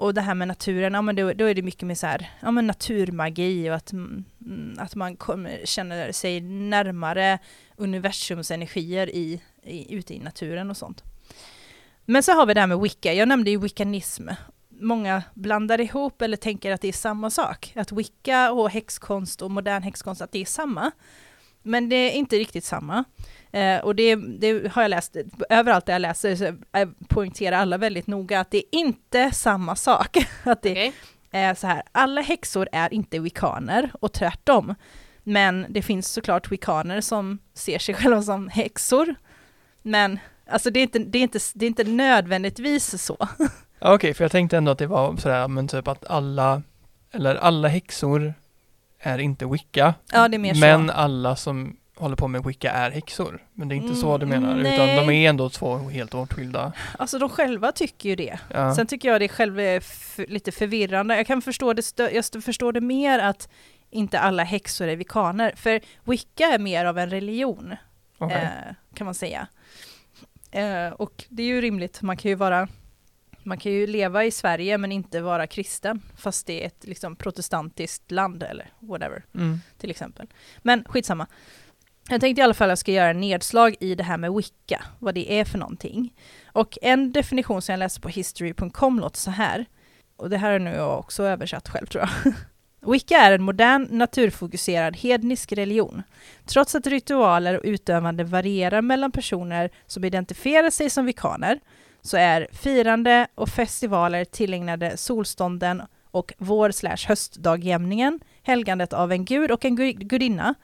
[0.01, 2.31] och det här med naturen, ja men då, då är det mycket mer så här,
[2.41, 7.39] ja men naturmagi och att, mm, mm, att man kommer, känner sig närmare
[7.77, 11.05] universums energier i, i, ute i naturen och sånt.
[12.05, 14.29] Men så har vi det här med wicca, jag nämnde ju wiccanism.
[14.69, 17.73] Många blandar ihop eller tänker att det är samma sak.
[17.77, 20.91] Att wicca och häxkonst och modern häxkonst, att det är samma.
[21.63, 23.05] Men det är inte riktigt samma.
[23.53, 25.17] Eh, och det, det har jag läst,
[25.51, 26.57] överallt där jag läser så
[27.09, 30.17] poängterar alla väldigt noga att det är inte samma sak.
[30.45, 30.93] att det Okej.
[31.31, 34.75] är så här, alla häxor är inte wickaner och tvärtom.
[35.23, 39.15] Men det finns såklart wickaner som ser sig själva som häxor.
[39.83, 40.19] Men
[40.51, 43.29] alltså det är inte, det är inte, det är inte nödvändigtvis så.
[43.83, 46.63] Ja, Okej, för jag tänkte ändå att det var sådär, men typ att alla,
[47.13, 48.35] eller alla häxor
[49.01, 49.95] är inte wicca.
[50.13, 50.61] Ja, det är mer så.
[50.61, 53.43] men alla som håller på med wicca är häxor.
[53.55, 54.97] Men det är inte så du Mm, menar, utan nej.
[55.07, 56.73] de är ändå två helt åtskilda.
[56.99, 58.39] Alltså de själva tycker ju det.
[58.55, 58.75] Ja.
[58.75, 61.17] Sen tycker jag det själv är f- lite förvirrande.
[61.17, 63.49] Jag kan förstå det, jag förstår det mer att
[63.91, 65.53] inte alla häxor är vikaner.
[65.57, 67.75] För wicca är mer av en religion,
[68.19, 68.37] Okej.
[68.43, 69.47] eh, kan man säga.
[70.51, 72.69] Eh, och det är ju rimligt, man kan ju vara
[73.43, 77.17] man kan ju leva i Sverige men inte vara kristen, fast det är ett liksom,
[77.17, 79.61] protestantiskt land eller whatever Mm.
[79.79, 80.27] till exempel.
[80.59, 81.27] Men skitsamma.
[82.09, 84.33] Jag tänkte i alla fall att jag ska göra en nedslag i det här med
[84.33, 86.15] wicca, vad det är för någonting.
[86.45, 89.67] Och en definition som jag läste på history.com låter så här,
[90.17, 92.35] och det här har nu jag också översatt själv tror jag.
[92.93, 96.03] Wicca är en modern, naturfokuserad hednisk religion.
[96.47, 101.61] Trots att ritualer och utövande varierar mellan personer som identifierar sig som vikaner,
[102.03, 109.51] så är firande och festivaler tillägnade solstånden och vår slash höstdagjämningen, helgandet av en gud
[109.51, 110.55] och en gudinna,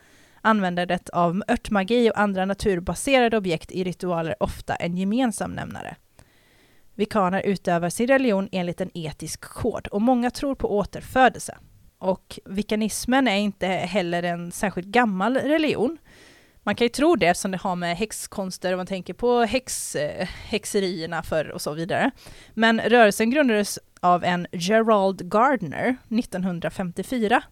[0.41, 5.97] användandet av örtmagi och andra naturbaserade objekt i ritualer ofta en gemensam nämnare.
[6.95, 11.59] Vikaner utövar sin religion enligt en etisk kod och många tror på återfödelse.
[11.99, 15.99] Och vikanismen är inte heller en särskilt gammal religion.
[16.67, 19.97] Man kan ju tro det eftersom det har med häxkonster och man tänker på häx,
[20.45, 22.11] häxerierna förr och så vidare.
[22.55, 27.43] Men rörelsen grundades av en Gerald Gardner 1954.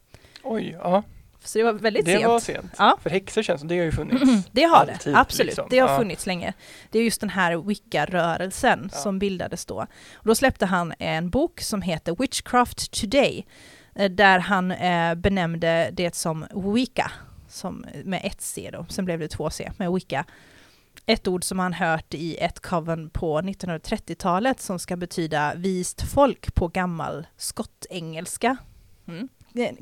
[0.42, 1.02] Oj, ja.
[1.44, 2.22] Så det var väldigt det sent.
[2.22, 2.72] Det var sent.
[2.78, 2.98] Ja.
[3.02, 4.48] För häxor känns som det har ju funnits.
[4.52, 5.46] det har alltid, det, absolut.
[5.46, 5.66] Liksom.
[5.70, 5.98] Det har ja.
[5.98, 6.52] funnits länge.
[6.90, 8.98] Det är just den här Wicca-rörelsen ja.
[8.98, 9.76] som bildades då.
[10.14, 13.46] Och då släppte han en bok som heter Witchcraft Today,
[13.94, 17.12] eh, där han eh, benämnde det som Wicca,
[17.54, 20.24] som, med ett C då, sen blev det två C, med Wicca.
[21.06, 26.54] Ett ord som han hört i ett coven på 1930-talet som ska betyda vist folk
[26.54, 28.56] på gammal skottengelska.
[29.06, 29.28] Mm.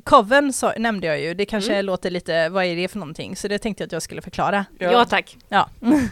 [0.05, 1.87] Coven så, nämnde jag ju, det kanske mm.
[1.87, 3.37] låter lite, vad är det för någonting?
[3.37, 4.65] Så det tänkte jag att jag skulle förklara.
[4.79, 5.37] Ja, ja tack.
[5.49, 5.69] Ja.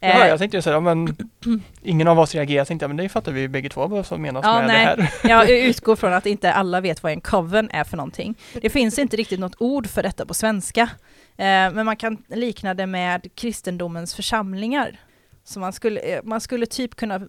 [0.00, 1.16] Jaha, jag tänkte säga, men
[1.82, 4.44] ingen av oss reagerar, tänkte jag, men det fattar vi bägge två vad som menas
[4.44, 4.94] ja, med nej.
[4.96, 5.30] det här.
[5.30, 8.34] jag utgår från att inte alla vet vad en coven är för någonting.
[8.62, 10.82] Det finns inte riktigt något ord för detta på svenska,
[11.36, 15.00] eh, men man kan likna det med kristendomens församlingar.
[15.44, 17.20] Så man skulle, eh, man skulle typ kunna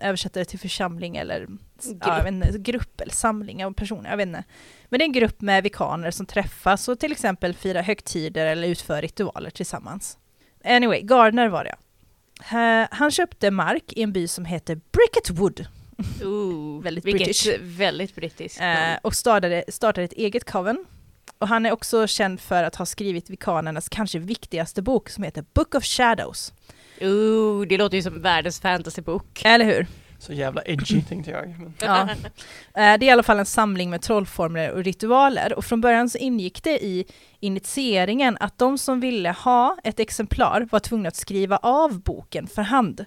[0.00, 1.46] översätta det till församling eller
[1.82, 4.44] grupp, ja, inte, grupp eller samling av personer, jag vet inte.
[4.88, 8.68] Men det är en grupp med vikaner som träffas och till exempel firar högtider eller
[8.68, 10.18] utför ritualer tillsammans.
[10.64, 11.74] Anyway, Gardner var det.
[12.52, 15.66] Uh, han köpte mark i en by som heter Bricketwood.
[16.22, 17.48] Ooh, väldigt British.
[17.60, 18.60] Väldigt brittiskt.
[18.60, 20.84] Uh, och startade, startade ett eget coven.
[21.38, 25.44] Och han är också känd för att ha skrivit vikanernas kanske viktigaste bok som heter
[25.54, 26.52] Book of Shadows.
[27.00, 29.44] Ooh, det låter ju som världens fantasybok.
[29.44, 29.86] Eller hur?
[30.20, 31.48] Så jävla edgy tänkte jag.
[31.58, 31.74] Men...
[31.80, 32.08] Ja.
[32.10, 32.16] Eh,
[32.74, 36.18] det är i alla fall en samling med trollformler och ritualer och från början så
[36.18, 37.04] ingick det i
[37.40, 42.62] initieringen att de som ville ha ett exemplar var tvungna att skriva av boken för
[42.62, 43.04] hand.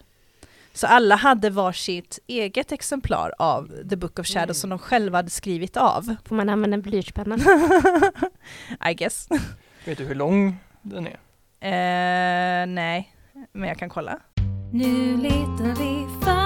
[0.74, 4.54] Så alla hade varsitt eget exemplar av The Book of Shadows mm.
[4.54, 6.16] som de själva hade skrivit av.
[6.26, 7.36] Får man använda en blyertspenna?
[8.90, 9.28] I guess.
[9.86, 11.20] Vet du hur lång den är?
[11.64, 13.16] Uh, nej,
[13.52, 14.20] men jag kan kolla.
[14.72, 16.43] Nu letar vi fakta.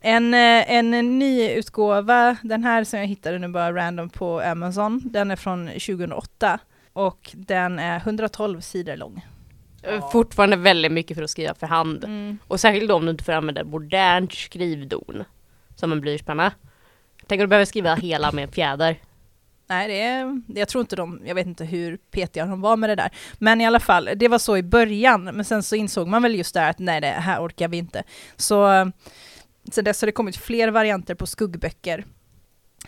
[0.00, 5.00] En, eh, en ny utgåva, den här som jag hittade nu bara random på Amazon,
[5.04, 6.58] den är från 2008
[6.92, 9.26] och den är 112 sidor lång.
[9.82, 10.10] Ja.
[10.12, 12.04] Fortfarande väldigt mycket för att skriva för hand.
[12.04, 12.38] Mm.
[12.48, 15.24] Och särskilt om du inte får använda modernt skrivdon
[15.74, 16.52] som en blyertspenna.
[17.26, 18.96] Tänk om du behöver skriva hela med en fjäder.
[19.72, 22.90] Nej, det är, jag tror inte de, jag vet inte hur petiga de var med
[22.90, 23.10] det där.
[23.38, 26.34] Men i alla fall, det var så i början, men sen så insåg man väl
[26.34, 28.02] just där att nej, det här orkar vi inte.
[28.36, 28.86] Så eh,
[29.72, 32.04] sen dess har det kommit fler varianter på skuggböcker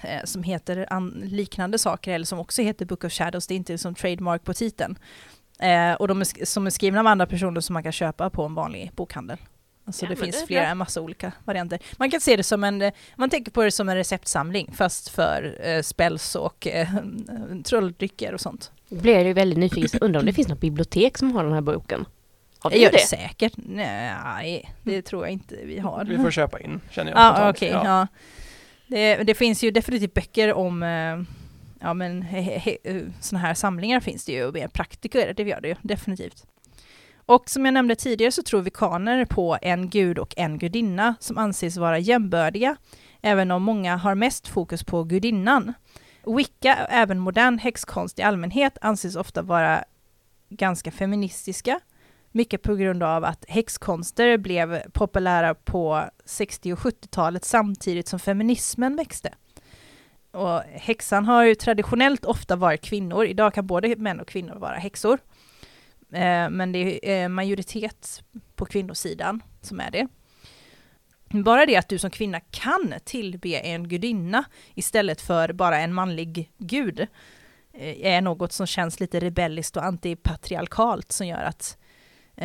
[0.03, 0.87] eh, som heter
[1.25, 4.55] liknande saker, eller som också heter Book of Shadows, det är inte som trademark på
[4.55, 4.99] titeln.
[5.61, 8.45] Eh, och de är, som är skrivna av andra personer som man kan köpa på
[8.45, 9.39] en vanlig bokhandel.
[9.87, 11.79] Alltså ja, det finns det flera, en massa olika varianter.
[11.97, 15.59] Man kan se det som en, man tänker på det som en receptsamling fast för
[15.61, 16.89] eh, spells och eh,
[17.65, 18.73] trolldrycker och sånt.
[18.89, 21.61] Blir jag ju väldigt nyfiken, undrar om det finns något bibliotek som har den här
[21.61, 22.05] boken?
[22.59, 23.53] Har vi det gör det säkert.
[23.57, 26.05] Nej, det tror jag inte vi har.
[26.05, 27.21] Vi får köpa in, känner jag.
[27.21, 28.07] Ah, okay, ja, ja.
[28.87, 31.23] Det, det, finns ju definitivt böcker om eh,
[31.81, 32.25] ja men
[33.21, 36.47] sådana här samlingar finns det ju och mer praktiker, det gör det ju definitivt.
[37.27, 41.39] Och som jag nämnde tidigare så tror vikaner på en gud och en gudinna som
[41.39, 42.77] anses vara jämbördiga,
[43.23, 45.73] även om många har mest fokus på gudinnan.
[46.27, 49.85] Wicca, även modern häxkonst i allmänhet, anses ofta vara
[50.49, 51.81] ganska feministiska,
[52.33, 58.97] mycket på grund av att häxkonster blev populära på 60 och 70-talet samtidigt som feminismen
[58.97, 59.35] växte.
[60.31, 64.77] Och häxan har ju traditionellt ofta varit kvinnor, idag kan både män och kvinnor vara
[64.77, 65.19] häxor.
[66.15, 68.23] Eh, men det är eh, majoritet
[68.55, 70.09] på kvinnosidan som är det.
[71.29, 76.53] Bara det att du som kvinna kan tillbe en gudinna istället för bara en manlig
[76.59, 77.01] gud
[77.73, 81.79] eh, är något som känns lite rebelliskt och antipatriarkalt som gör att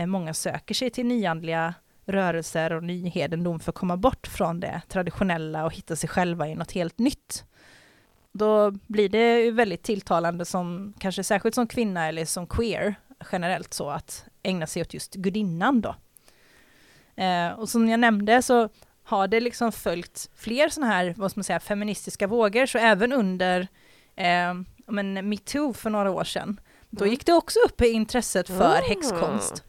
[0.07, 1.73] många söker sig till nyandliga
[2.05, 6.55] rörelser och nyhedendom för att komma bort från det traditionella och hitta sig själva i
[6.55, 7.45] något helt nytt.
[8.31, 12.95] Då blir det väldigt tilltalande som, kanske särskilt som kvinna eller som queer,
[13.31, 15.95] generellt så att ägna sig åt just gudinnan då.
[17.23, 18.69] Eh, och som jag nämnde så
[19.03, 23.13] har det liksom följt fler sådana här, vad ska man säga, feministiska vågor, så även
[23.13, 23.67] under
[24.15, 24.53] eh,
[24.91, 26.59] men metoo för några år sedan,
[26.89, 27.11] då mm.
[27.11, 28.89] gick det också upp i intresset för mm.
[28.89, 29.63] häxkonst.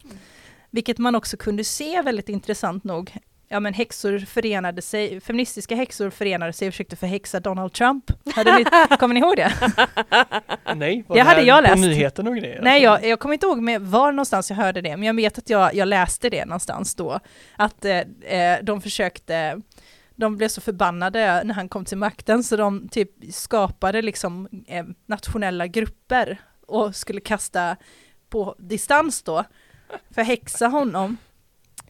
[0.70, 3.16] Vilket man också kunde se väldigt intressant nog.
[3.52, 8.04] Ja men häxor förenade sig, feministiska häxor förenade sig och försökte förhäxa Donald Trump.
[8.34, 8.64] Hade ni,
[8.98, 9.52] kommer ni ihåg det?
[10.74, 11.80] Nej, Det hade jag på läst.
[11.82, 12.62] nyheten och grejer.
[12.62, 15.38] Nej, jag, jag kommer inte ihåg med var någonstans jag hörde det, men jag vet
[15.38, 17.20] att jag, jag läste det någonstans då.
[17.56, 17.98] Att eh,
[18.38, 19.60] eh, de försökte,
[20.16, 24.84] de blev så förbannade när han kom till makten så de typ skapade liksom eh,
[25.06, 27.76] nationella grupper och skulle kasta
[28.28, 29.44] på distans då,
[30.14, 31.16] förhäxa honom.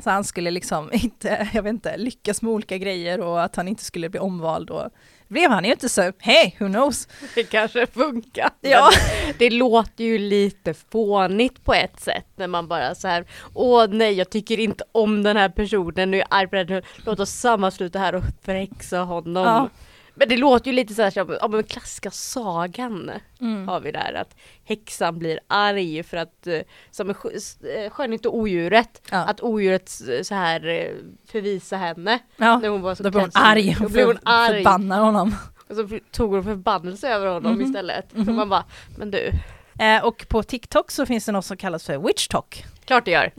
[0.03, 3.69] Så han skulle liksom inte, jag vet inte, lyckas med olika grejer och att han
[3.69, 4.89] inte skulle bli omvald och
[5.29, 7.09] blev han ju inte så, hej, who knows?
[7.35, 8.51] Det kanske funkar.
[8.61, 8.91] Ja.
[9.39, 13.25] Det låter ju lite fånigt på ett sätt när man bara så här
[13.55, 16.83] Åh nej jag tycker inte om den här personen, nu är jag arg på den,
[17.05, 19.45] låt oss sammansluta här och förhäxa honom.
[19.45, 19.69] Ja.
[20.15, 23.69] Men det låter ju lite så här som, ja men klassiska sagan Mm.
[23.69, 27.15] har vi där att häxan blir arg för att, eh, som är
[27.85, 29.19] eh, skönhet och odjuret, Ja.
[29.19, 29.89] att odjuret
[30.23, 30.91] så här eh,
[31.27, 32.59] förvisa henne Ja.
[32.59, 34.57] när hon var så Då blev hon arg Då blev hon arg.
[34.57, 35.35] förbannar honom.
[35.69, 37.63] Och så tog hon förbannelse över honom Mhm.
[37.67, 38.15] istället.
[38.17, 38.27] Mhm.
[38.27, 38.65] Så man bara,
[38.99, 39.31] men du,
[39.81, 42.65] Eh, och på TikTok så finns det något som kallas för Witch Talk.
[42.85, 43.33] klart det gör.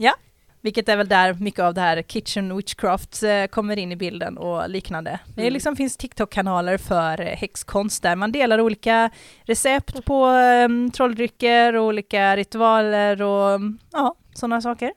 [0.64, 4.38] Vilket är väl där mycket av det här kitchen witchcraft eh, kommer in i bilden
[4.38, 5.18] och liknande.
[5.34, 5.52] Det Mm.
[5.52, 9.10] liksom finns TikTok-kanaler för eh, häxkonst där man delar olika
[9.42, 14.92] recept på eh, trolldrycker och olika ritualer och mm, ja, sådana saker.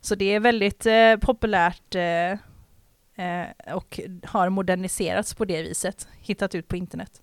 [0.00, 2.30] Så det är väldigt eh, populärt eh,
[3.26, 7.22] eh, och har moderniserats på det viset, hittat ut på internet.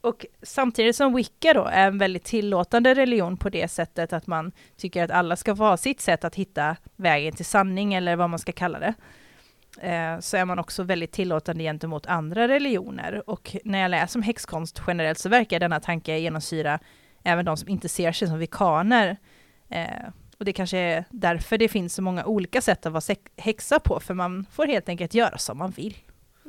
[0.00, 4.52] Och samtidigt som Wicca då är en väldigt tillåtande religion på det sättet att man
[4.76, 8.30] tycker att alla ska få ha sitt sätt att hitta vägen till sanning eller vad
[8.30, 8.94] man ska kalla det.
[9.80, 13.30] Eh, så är man också väldigt tillåtande gentemot andra religioner.
[13.30, 16.78] Och när jag läser om häxkonst generellt så verkar denna tanke genomsyra
[17.24, 19.16] även de som inte ser sig som vikaner.
[19.68, 23.78] Eh, och det kanske är därför det finns så många olika sätt att vara häxa
[23.78, 25.96] på, för man får helt enkelt göra som man vill.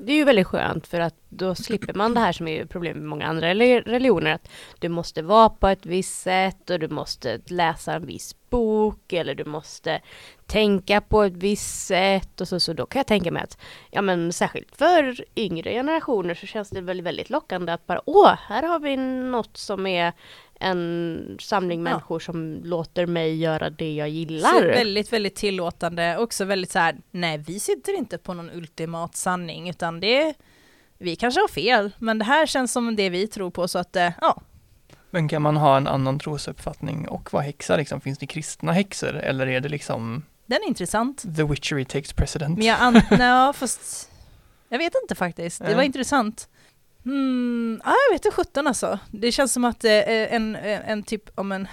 [0.01, 2.65] Det är ju väldigt skönt för att då slipper man det här som är ju
[2.67, 4.33] problem med många andra religioner.
[4.33, 9.13] Att du måste vara på ett visst sätt och du måste läsa en viss bok
[9.13, 10.01] eller du måste
[10.45, 13.57] tänka på ett visst sätt och så, så då kan jag tänka mig att
[13.91, 18.35] ja men särskilt för yngre generationer så känns det väl väldigt lockande att bara åh,
[18.47, 20.13] här har vi något som är
[20.59, 21.83] en samling Ja.
[21.83, 24.61] människor som låter mig göra det jag Så gillar.
[24.65, 26.17] väldigt, väldigt tillåtande.
[26.17, 30.33] Också väldigt så här, nej vi sitter inte på någon ultimat sanning, utan det
[30.97, 33.95] vi kanske har fel, men det här känns som det vi tror på, så att
[33.95, 34.41] eh, ja.
[35.11, 38.01] Men kan man ha en annan trosuppfattning och vara häxa liksom?
[38.01, 41.35] Finns det kristna häxor eller är det liksom Den är intressant.
[41.35, 42.57] the witchery takes precedent?
[42.57, 44.09] Men jag an- ja, fast
[44.69, 45.59] jag vet inte faktiskt.
[45.65, 45.75] Det Ja.
[45.77, 46.49] var intressant.
[47.09, 48.99] Hmm, ja, jag vet inte sjutton alltså.
[49.11, 51.67] Det känns som att eh, en, en typ om en,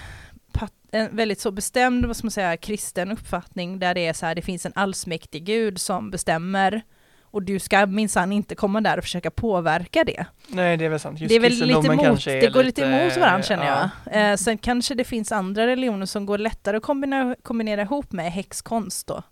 [0.92, 4.34] en väldigt så bestämd, vad ska man säga, kristen uppfattning där det är så här,
[4.34, 6.82] det finns en allsmäktig gud som bestämmer
[7.22, 10.26] och du ska minsann inte komma där och försöka påverka det.
[10.48, 11.20] Nej, det är väl sant.
[11.20, 13.90] Just det är väl lite emot, det går lite emot varandra eh, känner ja.
[14.12, 14.30] jag.
[14.30, 18.32] Eh, sen kanske det finns andra religioner som går lättare att kombinera, kombinera ihop med
[18.32, 19.22] häxkonst då.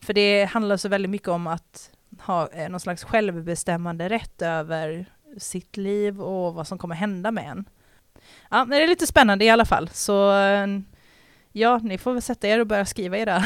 [0.00, 5.06] För det handlar så väldigt mycket om att ha eh, någon slags självbestämmande rätt över
[5.36, 7.64] sitt liv och vad som kommer hända med en.
[8.50, 9.88] Ja, men det är lite spännande i alla fall.
[9.92, 10.66] Så eh,
[11.52, 13.44] ja, ni får väl sätta er och börja skriva era,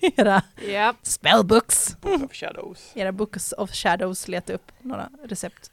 [0.16, 0.94] era Ja.
[1.02, 1.96] spellbooks.
[2.00, 2.92] Book of Shadows.
[2.94, 5.70] Era books of shadows, leta upp några recept.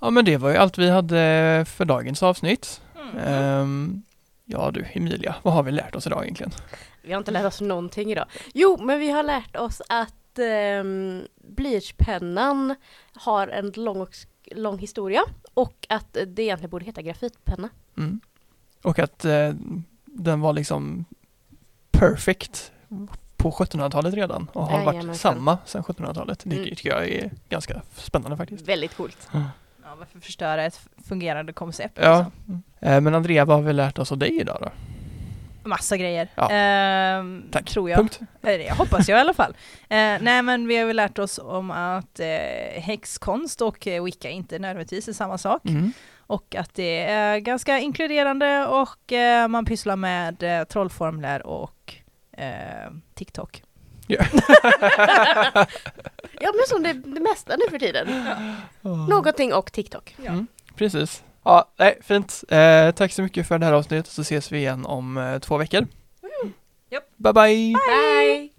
[0.00, 2.80] Ja men det var ju allt vi hade för dagens avsnitt.
[3.12, 3.24] Mm.
[3.34, 4.02] Ehm,
[4.44, 6.52] ja du Emilia, vad har vi lärt oss idag egentligen?
[7.02, 8.26] Vi har inte lärt oss någonting idag.
[8.54, 10.38] Jo, men vi har lärt oss att
[10.80, 12.74] um, blyertspennan
[13.14, 14.06] har en lång,
[14.50, 15.22] lång historia
[15.54, 17.68] och att det egentligen borde heta grafitpenna.
[17.96, 18.20] Mm.
[18.82, 19.52] Och att eh,
[20.04, 21.04] den var liksom
[21.90, 22.72] perfect
[23.36, 26.42] på 1700-talet redan och har varit samma sedan 1700-talet.
[26.44, 26.68] Det Mm.
[26.68, 28.68] tycker jag är ganska spännande faktiskt.
[28.68, 29.28] Väldigt coolt.
[29.88, 31.98] Ja, varför förstöra ett fungerande koncept?
[32.02, 32.18] Ja.
[32.18, 32.62] Liksom?
[32.80, 34.70] Eh, men Andrea, vad har vi lärt oss av dig idag då?
[35.68, 36.28] Massa grejer.
[36.34, 36.50] Ja.
[36.50, 37.70] Ehm, Tack.
[37.70, 37.98] Tror jag.
[37.98, 38.20] Punkt.
[38.42, 39.56] Eller jag hoppas jag i alla fall.
[39.88, 44.28] Eh, nej men vi har väl lärt oss om att eh, häxkonst och eh, wicca
[44.28, 45.64] inte nödvändigtvis är samma sak.
[45.64, 45.92] Mm.
[46.18, 51.94] Och att det är ganska inkluderande och eh, man pysslar med eh, trollformler och
[52.32, 53.62] eh, TikTok.
[54.08, 54.24] Ja.
[56.40, 58.24] Ja, men som det, det mesta nu för tiden.
[59.08, 60.16] Någonting och TikTok.
[60.26, 60.46] Mm.
[60.76, 61.22] Precis.
[61.44, 62.44] Ja, nej, fint.
[62.48, 65.56] Eh, tack så mycket för det här avsnittet så ses vi igen om eh, två
[65.56, 65.86] veckor.
[66.90, 67.04] Japp.
[67.16, 67.74] Bye bye!
[67.74, 68.50] Bye!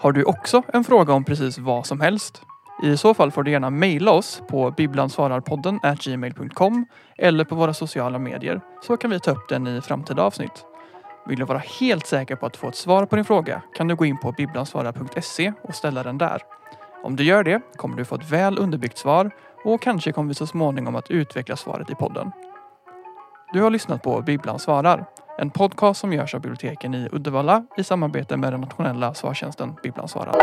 [0.00, 2.42] Har du också en fråga om precis vad som helst?
[2.82, 6.86] I så fall får du gärna mejla oss på bibblansvararpodden gmail.com
[7.18, 10.64] eller på våra sociala medier så kan vi ta upp den i framtida avsnitt.
[11.28, 13.96] Vill du vara helt säker på att få ett svar på din fråga kan du
[13.96, 16.42] gå in på bibblansvarar.se och ställa den där.
[17.02, 19.30] Om du gör det kommer du få ett väl underbyggt svar
[19.64, 22.30] och kanske kommer vi så småningom att utveckla svaret i podden.
[23.52, 25.04] Du har lyssnat på Bibblan svarar,
[25.38, 30.08] en podcast som görs av biblioteken i Uddevalla i samarbete med den nationella svartjänsten Bibblan
[30.08, 30.34] svarar.